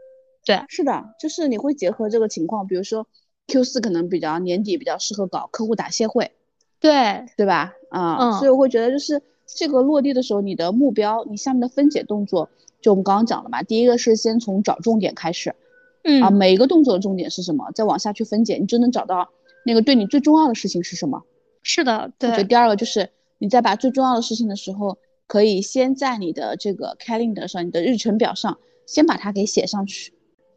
[0.46, 3.06] 对，是的，就是你会结合这个情况，比如说
[3.48, 6.32] Q 四可能比较年底比较适合搞客户答谢会，
[6.80, 7.74] 对，对吧？
[7.90, 9.22] 啊，嗯所以我会觉得就是。
[9.46, 12.48] 这个落地的时候，你的目标，你下面的分解动作，
[12.80, 13.62] 就我们刚刚讲了嘛。
[13.62, 15.54] 第一个是先从找重点开始，
[16.02, 19.30] 嗯啊，每一个动作的重点是什么，再往下去分解，你就能找到
[19.64, 21.22] 那个对你最重要的事情是什么。
[21.62, 22.30] 是的，对。
[22.30, 30.12] 我觉得第二个就是你在把最重要的事情的时候，可以先在你的这个 calendar 上，你的日程表上，先把它给写上去。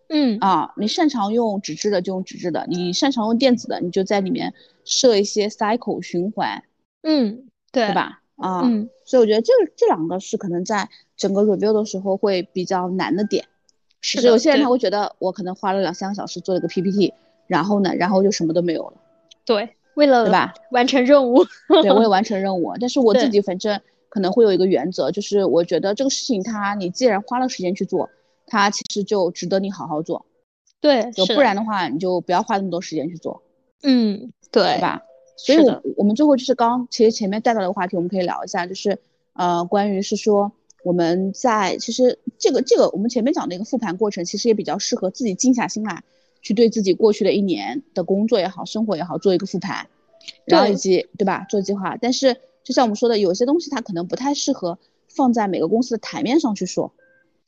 [0.09, 4.53] 嗯啊，你擅长用纸质的就用纸质的，你擅长用电子的，你就在里面
[4.85, 6.63] 设一些 cycle 循环。
[7.01, 8.21] 嗯，对，对吧？
[8.37, 13.45] 啊，嗯，所以我觉得这这两个是可能在整个 review 的时候会比较难的点。
[13.99, 17.13] 是有些人他会觉得我可能花了两三个小时做了个 PPT，
[17.47, 18.93] 然后呢，然后就什么都没有了。
[19.43, 20.53] 对，为了对吧？
[20.71, 21.43] 完成任务。
[21.81, 22.73] 对，为了 完成任务。
[22.79, 28.09] 但是我自己反正可能会有一个原则，就是我觉得这个事情它你既然花了时间去做，
[28.45, 30.25] 它其实就值得你好好做。
[30.79, 33.41] 对，就不然的话你就不要花那么多时间去做。
[33.81, 35.01] 嗯，对，对吧？
[35.37, 38.97] 所以，我我们最后就是刚其实前面带到的话题，我们可以聊一下，就是
[39.33, 40.51] 呃，关于是说
[40.83, 46.03] 我们在其实这个这个我们前面讲的一个复盘过程，其实也比较适合自己静下心来，
[46.41, 49.87] 去对自己过去的一年的工作也好，生活也好做一个复盘，
[50.45, 51.97] 然后以及对吧做计划。
[52.01, 56.91] 但是就像我们说的，有些东西它可能不太适合放在每个公司的台面上去说。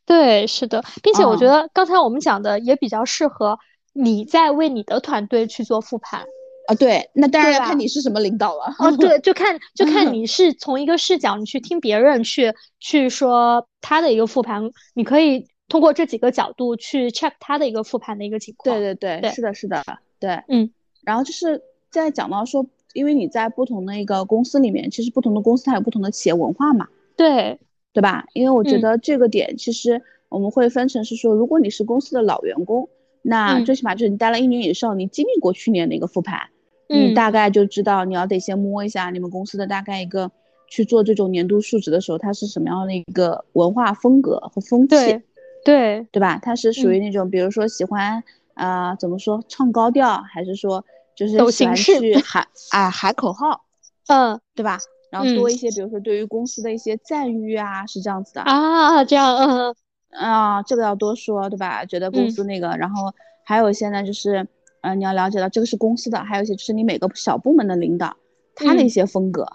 [0.05, 3.57] 对，是的，并且我觉得刚才我们讲的也比较适合
[3.93, 6.25] 你在为你的团队去做复盘。
[6.69, 8.75] 啊，对，那当然要看你是什么领导了。
[8.77, 18.77] 哦，对， 就看就看你是从一个视角，你去听别人去去说他的一个复盘，你可以通过这几个角度去 check 他的一个复盘的一个情况。
[18.77, 19.83] 对对对，是的，是的，
[20.19, 20.69] 对，嗯。
[21.01, 21.59] 然后就是
[21.89, 22.63] 在讲到说，
[22.93, 26.87] 因为你在不同的一个公司里面，其实不同的公司它有不同的企业文化嘛。
[27.15, 27.59] 对，
[27.93, 28.25] 对吧？
[28.33, 32.89] 因为我觉得这个点其实我们会分成是说，如果你是公司的老员工，
[33.23, 36.49] 那最起码就是你待了一年以上，你经历过去年的一个复盘。
[36.89, 40.29] 你大概就知道，你要得先摸一下你们公司的大概一个
[40.67, 45.23] 去做这种年度述职的时候，它是什么样的一个文化风格和风气，对
[45.63, 46.39] 对对吧？
[46.41, 48.23] 它是属于那种，比如说喜欢
[48.55, 50.83] 啊，怎么说唱高调，还是说
[51.15, 53.65] 就是喜欢去喊啊喊口号，
[54.09, 54.79] 嗯，对吧？
[55.11, 59.75] 然后多一些，比如说对于公司的一些赞誉啊，是这样子的啊，这样，嗯
[60.11, 61.83] 啊，这个要多说，对吧？
[61.85, 63.11] 觉得公司那个，然后
[63.43, 64.47] 还有一些呢，就是，
[64.81, 68.15] 呃，你要了解到这个是公司的，还有一些就是你每个小部门的领导
[68.55, 69.47] 他的一些风格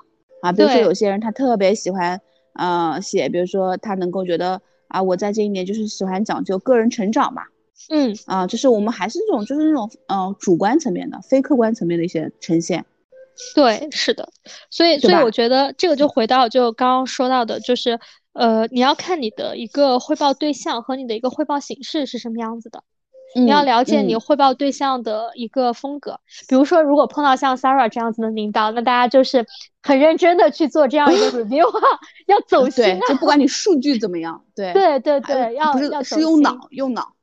[0.43, 2.21] 啊，比如说有些人他特别喜欢，
[2.55, 7.43] 呃，写，比如说他能够觉得啊，我在这一年就是喜欢讲究个人成长嘛，
[7.91, 12.85] 嗯，啊，就是我们还是这种就是那种嗯主观层面的非客观层面的一些呈现。
[13.55, 14.29] 对，是的，
[14.71, 17.99] 所以所以我觉得这个就回到就刚刚说到的，就是
[18.33, 22.85] 呃，你要看你的一个汇报对象和你的一个汇报形式是什么样子的，
[23.35, 26.21] 你要了解你汇报对象的一个风格。
[26.49, 29.47] 比如说，如果碰到像 Sarah 这样子的领导，那大家就是
[29.83, 31.67] 很认真的去做这样一个 review，
[32.27, 37.15] 要走心，就不管你数据怎么样，对对对对，要要是用脑用脑。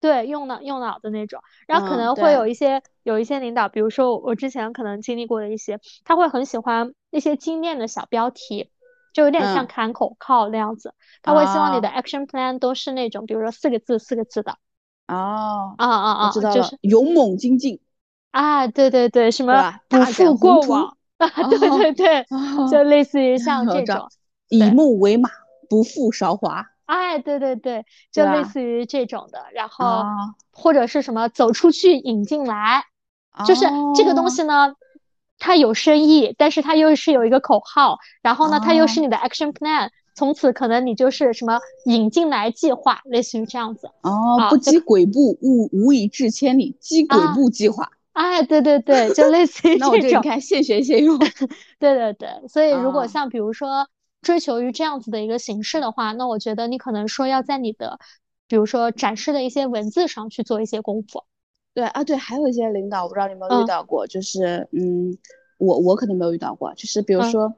[0.00, 8.70] 对，用脑用脑的那种，然后可能会有一些有一些领导，比如说我之前可能经历过的一些，他会很喜欢那些精炼的小标题，
[9.12, 14.56] 就有点像喊口号那样子，他会希望你的 action plan 都是那种，比如说四个字四个字的。
[15.10, 17.80] 哦，啊啊啊，知道了，勇猛精进。
[18.30, 22.26] 啊，对对对，什么不负过往啊， 对对对，
[22.70, 24.08] 就类似于像这种，
[24.48, 25.28] 以木为马，
[25.68, 26.64] 不负韶华。
[26.86, 30.04] 哎，对对对，就类似于这种的，然后
[30.52, 32.84] 或者是什么走出去引进来，
[33.46, 34.74] 就是这个东西呢，
[35.38, 39.90] 它有深意，但是它又是有一个口号，然后呢，它又是你的 action plan，
[40.20, 43.88] 从此可能你就是什么引进来计划，类似于这样子。
[44.02, 47.90] 哦，不积跬步，无无以至千里，积跬步计划。
[48.12, 49.88] 哎，对对对，就类似于这种。
[49.88, 51.18] 那我这你看，现学现用。
[51.80, 53.88] 对对对，所以如果像比如说。
[54.22, 57.98] 追求于这样子的一个形式的话，那我觉得你可能说要在你的，
[58.46, 61.24] 比如说展示的一些文字上去做一些功夫。
[61.72, 65.16] 对啊，对，还有一些领导，我不知道你有没有遇到过，就是嗯，
[65.56, 67.50] 我我可能没有遇到过，就是比如说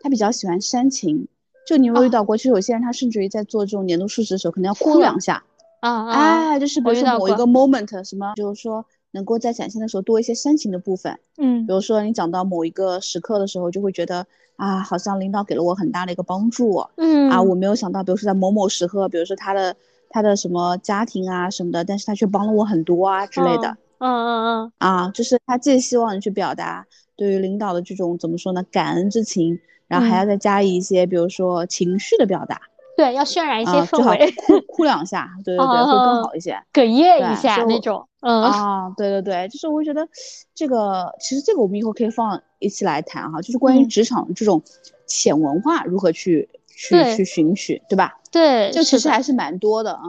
[0.00, 1.28] 他比较喜欢煽情，
[1.66, 2.36] 就你有没有遇到过？
[2.36, 5.42] 就有些人他甚至于在做这种年度述职的时候，可能要哭两下。
[5.80, 6.12] 啊啊！
[6.52, 8.84] 哎，就是比如说某一个 moment，什么，就是说。
[9.12, 19.74] 能够在展现的时候多一些煽情的部分，嗯，比如说你讲到某一个时刻的时候，就会觉得啊，好像领导给了我很大的一个帮助，嗯，啊，我没有想到，比如说在某某时刻，比如说他的
[20.10, 26.86] 他的什么家庭啊什么的，但是他却帮了我很多啊之类的，嗯嗯嗯，啊，就是他既希望你去表达
[27.16, 29.58] 对于领导的这种怎么说呢，感恩之情，
[29.88, 32.60] 然后还要再加一些，比如说情绪的表达。
[32.96, 40.08] 对，要渲染一些氛围，哭 哭两下，对对对，会更好一些，哽咽一下那种，嗯啊，对对对，就是我觉得
[40.54, 44.62] 这个其实这个我们以后可以放一起来谈哈，就是关于职场这种
[45.06, 48.14] 潜文化如何去去去寻取，对吧？
[48.32, 50.00] 对，就其实还是蛮多的啊。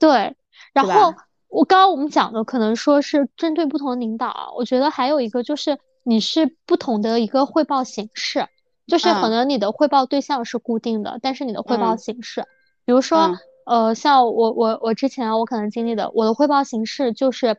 [0.00, 0.34] 对，
[0.72, 1.14] 然后
[1.46, 8.48] 我刚刚我们讲的可能说是针对不同的领导，我觉得还有一个就是你是不同的一个汇报形式。
[8.86, 12.44] 就是可能你的汇报对象是固定的，但是你的汇报形式，
[12.84, 13.30] 比如说，
[13.64, 17.58] 呃，像我我我之前我可能经历的，我的汇报形式就是，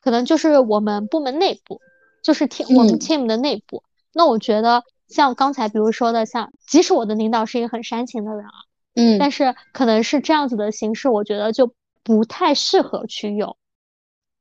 [0.00, 1.80] 可能就是我们部门内部，
[2.22, 3.82] 就是 team 我们 team 的内部。
[4.12, 8.52] 那我觉得像刚才比如说的，像即使我的领导是一个很煽情的人啊，
[8.94, 11.74] 嗯，但是可能是这样子的形式，我觉得就
[12.04, 13.56] 不太适合去用。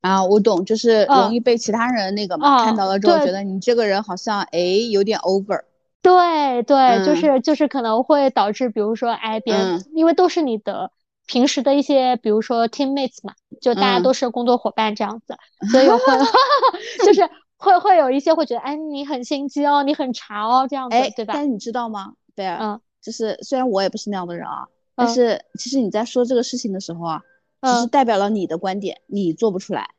[0.01, 4.59] 啊，我懂，就是容易被其他人那个嘛看到了之后，觉得你这个人好像哎
[4.91, 5.63] 有点 over。
[6.03, 10.91] 对对，就是就是可能会导致，比如说，哎，别人因为都是你的
[11.25, 15.35] 平时的一些，比如说 teammates 嘛，就大家都是工作伙伴这样子，
[15.71, 15.97] 所以会
[17.05, 17.27] 就是
[17.57, 21.33] 会会有一些会觉得，哎，你很心机哦，你很茶哦，这样子，对吧？
[21.35, 22.13] 但你知道吗？
[22.35, 27.21] 对啊，嗯，就是虽然我也不是那样的人啊，但是其实你在说这个事情的时候啊，
[27.61, 29.91] 只是代表了你的观点，你做不出来。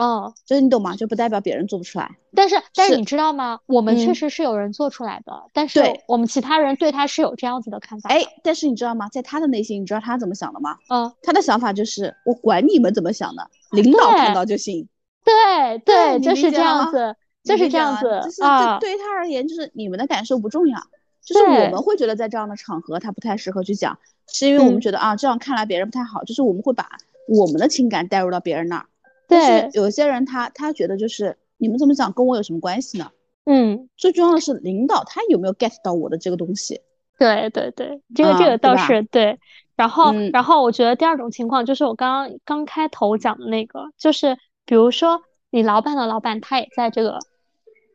[0.00, 0.96] 哦，就是你懂吗？
[0.96, 2.10] 就不代表别人做不出来。
[2.34, 3.60] 但是，但是你知道吗？
[3.66, 8.08] 我们确实是有人做出来的，但是我们其他人对他是有这样子的看法。
[8.08, 9.08] 哎，但是你知道吗？
[9.10, 10.78] 在他的内心，你知道他怎么想的吗？
[10.88, 14.88] 嗯，他的想法就是我管你们怎么想的，领导看到就行。
[15.22, 18.08] 对对，就是这样子，就是这样子
[18.42, 18.78] 啊。
[18.78, 20.78] 对于他而言，就是你们的感受不重要，
[21.22, 23.98] 就是我们会觉得在这样的场合他不太适合去讲，
[24.32, 26.88] 是因为我们觉得啊，这样看来别人不太好，就是我们会把
[27.28, 28.86] 我们的情感带入到别人那儿。
[29.30, 33.10] 对，有些人他他觉得就是你们怎么讲跟我有什么关系呢？
[33.44, 36.82] 嗯，最重要的是领导他有没有 get 到我的这个东西？
[37.18, 39.38] 对对对，这个这个倒是对。
[39.76, 47.18] 然后然后我觉得第二种情况就是我刚刚刚开头讲的那个，就是比如说你老板的老板他也在这个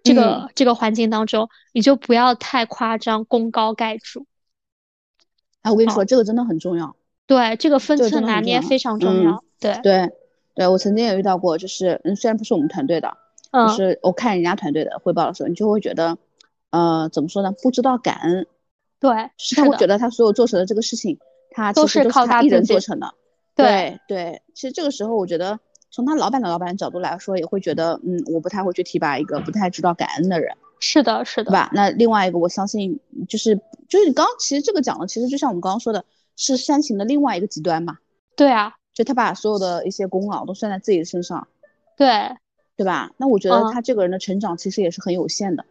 [0.03, 4.25] 这个这个环境当中，你就不要太夸张，功高盖主。
[5.61, 6.95] 哎，我跟你说，这个真的很重要。
[7.27, 9.43] 对，这个分寸拿捏非常重要。
[9.59, 10.11] 对对。
[10.55, 13.15] 对我曾经也遇到过，就是嗯，虽然不是我们团队的，
[13.51, 16.17] 就是我看人家团队的汇报的时候，你就会觉得，
[16.71, 17.53] 呃，怎么说呢？
[17.61, 18.47] 不知道感恩。
[18.99, 21.19] 对，是他会觉得他所有做成的这个事情，
[21.51, 23.13] 他都是靠他一人做成的。
[23.53, 25.59] 对对，其实这个时候我觉得，
[25.91, 30.55] 从他老板的老板角度来说，也会觉得，嗯，我不太会去提拔一个不太知道感恩的人。
[30.79, 31.69] 是的，是的，对吧？
[31.73, 32.99] 那另外一个，我相信
[33.29, 33.55] 就是
[33.87, 36.03] 就是你刚刚其实这个讲的，其实就像我们刚刚说的，
[36.35, 37.97] 是煽情的另外一个极端嘛。
[38.35, 41.47] 对啊，就他把所有的一些功劳都算在自己的身上。
[41.95, 42.35] 对，
[42.75, 43.11] 对吧？
[43.17, 45.63] 那我觉得他这个人的成长其实也是很有限的。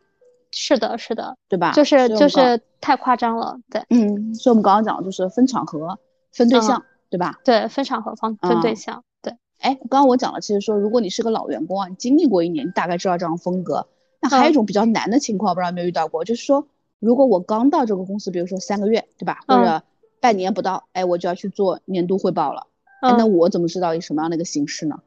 [0.52, 1.72] 是的，是的，对吧？
[1.72, 3.82] 就是就是太夸张了，对。
[3.90, 5.98] 嗯，所以我们刚刚讲的就是分场合、
[6.30, 7.40] 分对象，对吧？
[7.44, 9.36] 对，分场合、分分对象，对。
[9.58, 13.88] 哎，刚刚我讲了，其实说如果你是个老员工啊，你经历过一年，你大概知道这样风格。
[14.20, 16.66] 那还有一种比较难的情况，不知道有没有遇到过，就是说，
[17.00, 19.40] 如果我刚到这个公司，比如说三个月，对吧？
[19.48, 19.82] 或者
[20.20, 22.66] 半年不到，哎，我就要去做年度汇报了。
[23.12, 25.00] 那我怎么知道以什么样的一个形式呢？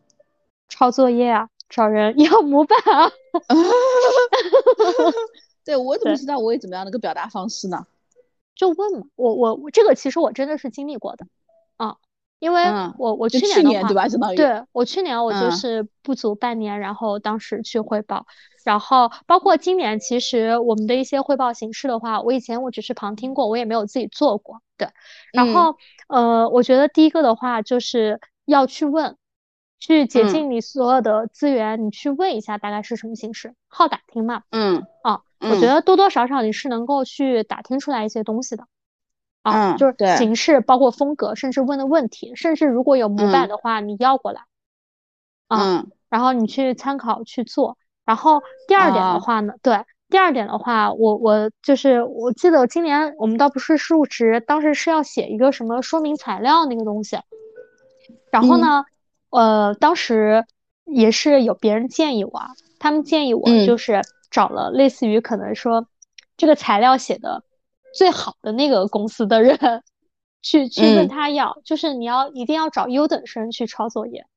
[0.70, 3.12] 抄作业啊，找人 要模板啊。
[5.66, 7.86] 对我怎么知道我以怎么样的一个表达方式呢？
[8.56, 11.30] 就问嘛，我我这个其实我真的是经历过的啊。
[12.40, 12.64] 因为
[12.98, 13.88] 我我去年的话，
[14.36, 18.28] 对对我去年我就是不足半年，然后当时去汇报，
[18.64, 24.88] 然后包括今年，其实我们的一些汇报形式的话，我以前我只是旁听过，我也没有自己做过，对。
[25.34, 25.78] 然后
[26.08, 29.18] 呃，我觉得第一个的话就是要去问，
[29.80, 34.44] 去竭尽你所有的资源，你去问一下大概是什么形式，好打听嘛。
[34.52, 38.66] 嗯啊，我觉得多多少少你是能够去打听出来一些东西的。
[39.52, 44.42] 啊，就是形式，包括风格，甚至问的问题，甚至如果有模板的话，你要过来，
[45.48, 47.78] 啊，然后你去参考去做。
[48.06, 57.18] 然后第二点的话呢，对，第二点的话，我我就是我记得今年我们倒不是入职，当时是要写一个什么说明材料那个东西，
[58.32, 58.86] 然后呢，
[59.30, 60.46] 呃，当时
[60.86, 62.42] 也是有别人建议我，
[62.80, 65.88] 他们建议我就是找了类似于可能说
[66.38, 67.44] 这个材料写的。
[67.98, 69.58] 最好的那个公司的人，
[70.44, 74.28] 去去问他要，就是你要一定要找优等生去抄作业，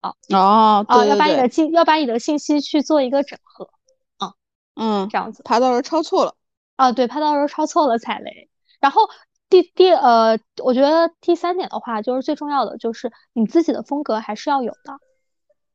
[0.00, 3.70] 啊哦啊，要把你的信要把你的信息去做一个整合，
[4.18, 4.32] 啊
[4.74, 6.34] 嗯，这样子，怕到时候抄错了，
[6.74, 8.50] 啊对，怕到时候抄错了踩雷。
[8.80, 9.02] 然后
[9.48, 14.98] 第第呃，我觉得第三点的话，就是最重要的就是你自己的风格还是要有的。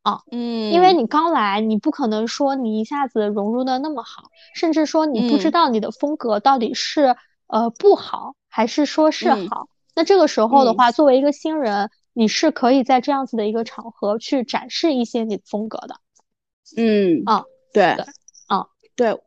[0.04, 4.24] 啊，嗯，因为你刚来，你不可能说你一下子融入的那么好，
[4.56, 9.68] 甚至说你不知道你的风格到底是呃不好还是说是好。
[9.93, 15.95] 那这个时候的话，作为一个新人，你是可以在这样子的一个场合去展示一些你的风格的。
[16.78, 17.84] 嗯，啊，对，
[18.47, 19.22] 啊，对，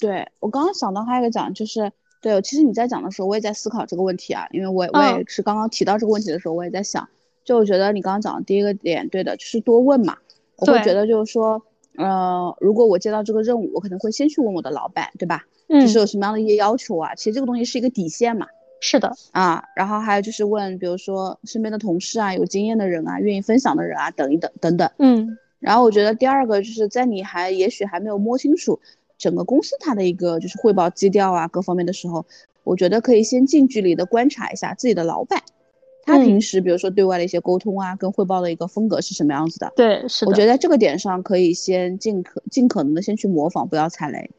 [0.00, 7.08] 对我刚刚想到还有一个讲就是，对，其实你在讲的时候，我也在思考这个问题啊，因为我我也是刚刚提到这个问题的时候，我也在想。
[7.46, 10.18] 就我觉得你刚刚讲的第一个点，对的，就是多问嘛。
[10.56, 11.62] 我会觉得就是说，
[11.96, 15.44] 呃，如果我接到这个任务，我可能会先去问我的老板，对吧？
[15.68, 15.80] 嗯。
[15.80, 17.14] 就是有什么样的一些要求啊？
[17.14, 18.46] 其实这个东西是一个底线嘛。
[18.80, 19.14] 是的。
[19.30, 24.90] 啊，然后还有就是问，比如说身边的同事啊，有经验的人啊，愿意分享的人啊，等一等等等。
[24.98, 25.38] 嗯。
[25.60, 28.78] 然后我觉得第二个就是在你还也许还没有摸清楚
[29.16, 32.26] 整个公司它的一个就是汇报基调啊各方面的时候，
[32.64, 35.42] 我觉得可以先近距离的观察一下自己的老板。
[36.06, 39.72] 他平时比如说对外的一些沟通啊，跟汇报的一个风格是什么样子的？
[39.74, 40.30] 对，是的。
[40.30, 44.30] 我觉得在这个点上可以先尽可尽可能的先去模仿，不要踩雷。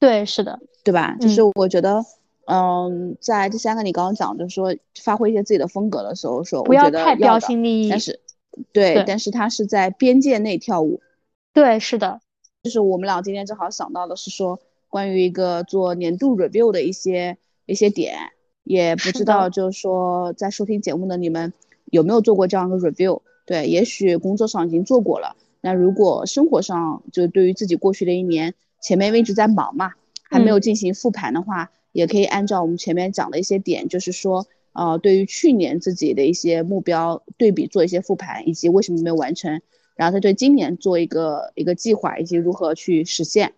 [0.00, 1.14] 对，是的，对吧？
[1.20, 2.02] 就是我觉得，
[2.46, 7.90] 嗯，在第三个你刚刚讲，就是说发挥一些自己的风格的时候，说不要太标新立异。
[7.90, 8.20] 但是，
[8.72, 11.00] 对，但是他是在边界内跳舞。
[11.52, 12.20] 对，是的。
[12.62, 14.58] 就是我们俩今天正好想到的是说，
[14.88, 17.36] 关于一个做年度 review 的一些
[17.66, 18.16] 一些点。
[18.72, 21.52] 也不知道，就是说在收听节目的你们
[21.90, 23.20] 有没有做过这样的 review？
[23.44, 25.36] 对，也许工作上已经做过了。
[25.60, 29.92] 那如果生活上就对于自己过去的一年，前面一直在忙嘛，
[30.22, 39.60] 还没有进行复盘的话，也可以按照我们前面讲的一些点，就是说，呃，对于去年自己的一些目标对比做一些复盘，以及为什么没有完成，
[39.96, 43.52] 然后再对今年做一个一个计划，以及如何去实现。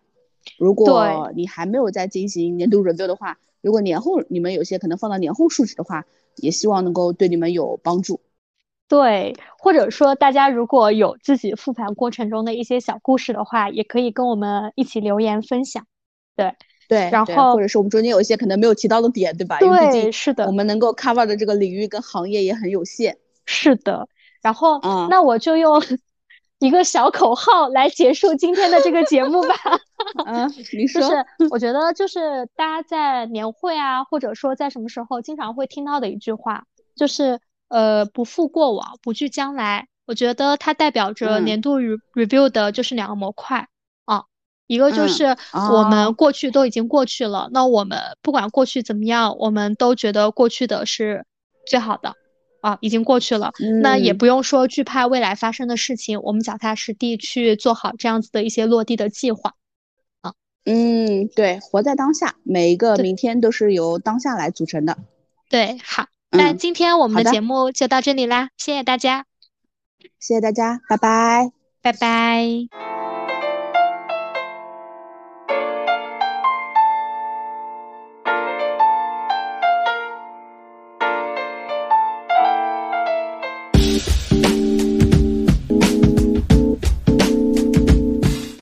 [0.59, 6.05] 如果你还没有在进行年度 review 的话，如果年后你们有些可能放到年后述职的话，
[6.37, 8.21] 也希望能够对你们有帮助。
[8.87, 15.87] 对，或者说大家如果有自己复盘过程中的一些小故事的话，也可以跟我们一起留言分享。
[16.37, 16.55] 对
[16.89, 19.59] 对，然后或者是我们中间有一些可能没有提到的点，对吧？
[19.59, 23.17] 对，是的，我们能够 cover 的这个领域跟行业也很有限。
[23.47, 24.07] 是的，
[24.43, 25.83] 然后那我就用。
[26.59, 29.55] 一个小口号来结束今天的这个节目吧。
[30.27, 39.89] 嗯，你说，就是我觉得就是大家在年会啊，或者说在什么时候经常会听到的一句话，就是呃不负过往，不惧将来。
[40.07, 43.69] 我觉得它代表着年度 review 的就是两个模块
[44.05, 44.25] 啊，
[44.67, 45.37] 一个就是
[45.73, 51.25] 我们过去都已经过去了，那我们不管过去怎么样，我们都觉得过去的是
[51.67, 52.13] 最好的。
[52.65, 53.53] 啊，已经过去了，
[53.83, 59.53] 那也不用说惧怕未来发生的事情，我们脚踏实地去做好这样子的一些落地的计划。
[60.23, 60.33] 啊，
[60.65, 64.97] 嗯，对，活在当下，每一个明天都是由当下来组成的。
[65.51, 67.31] 对，好，那今天我们的。
[67.31, 69.27] 节目就到这里啦，谢谢大家，
[70.19, 71.53] 谢谢大家，拜拜，
[71.83, 73.04] 拜拜。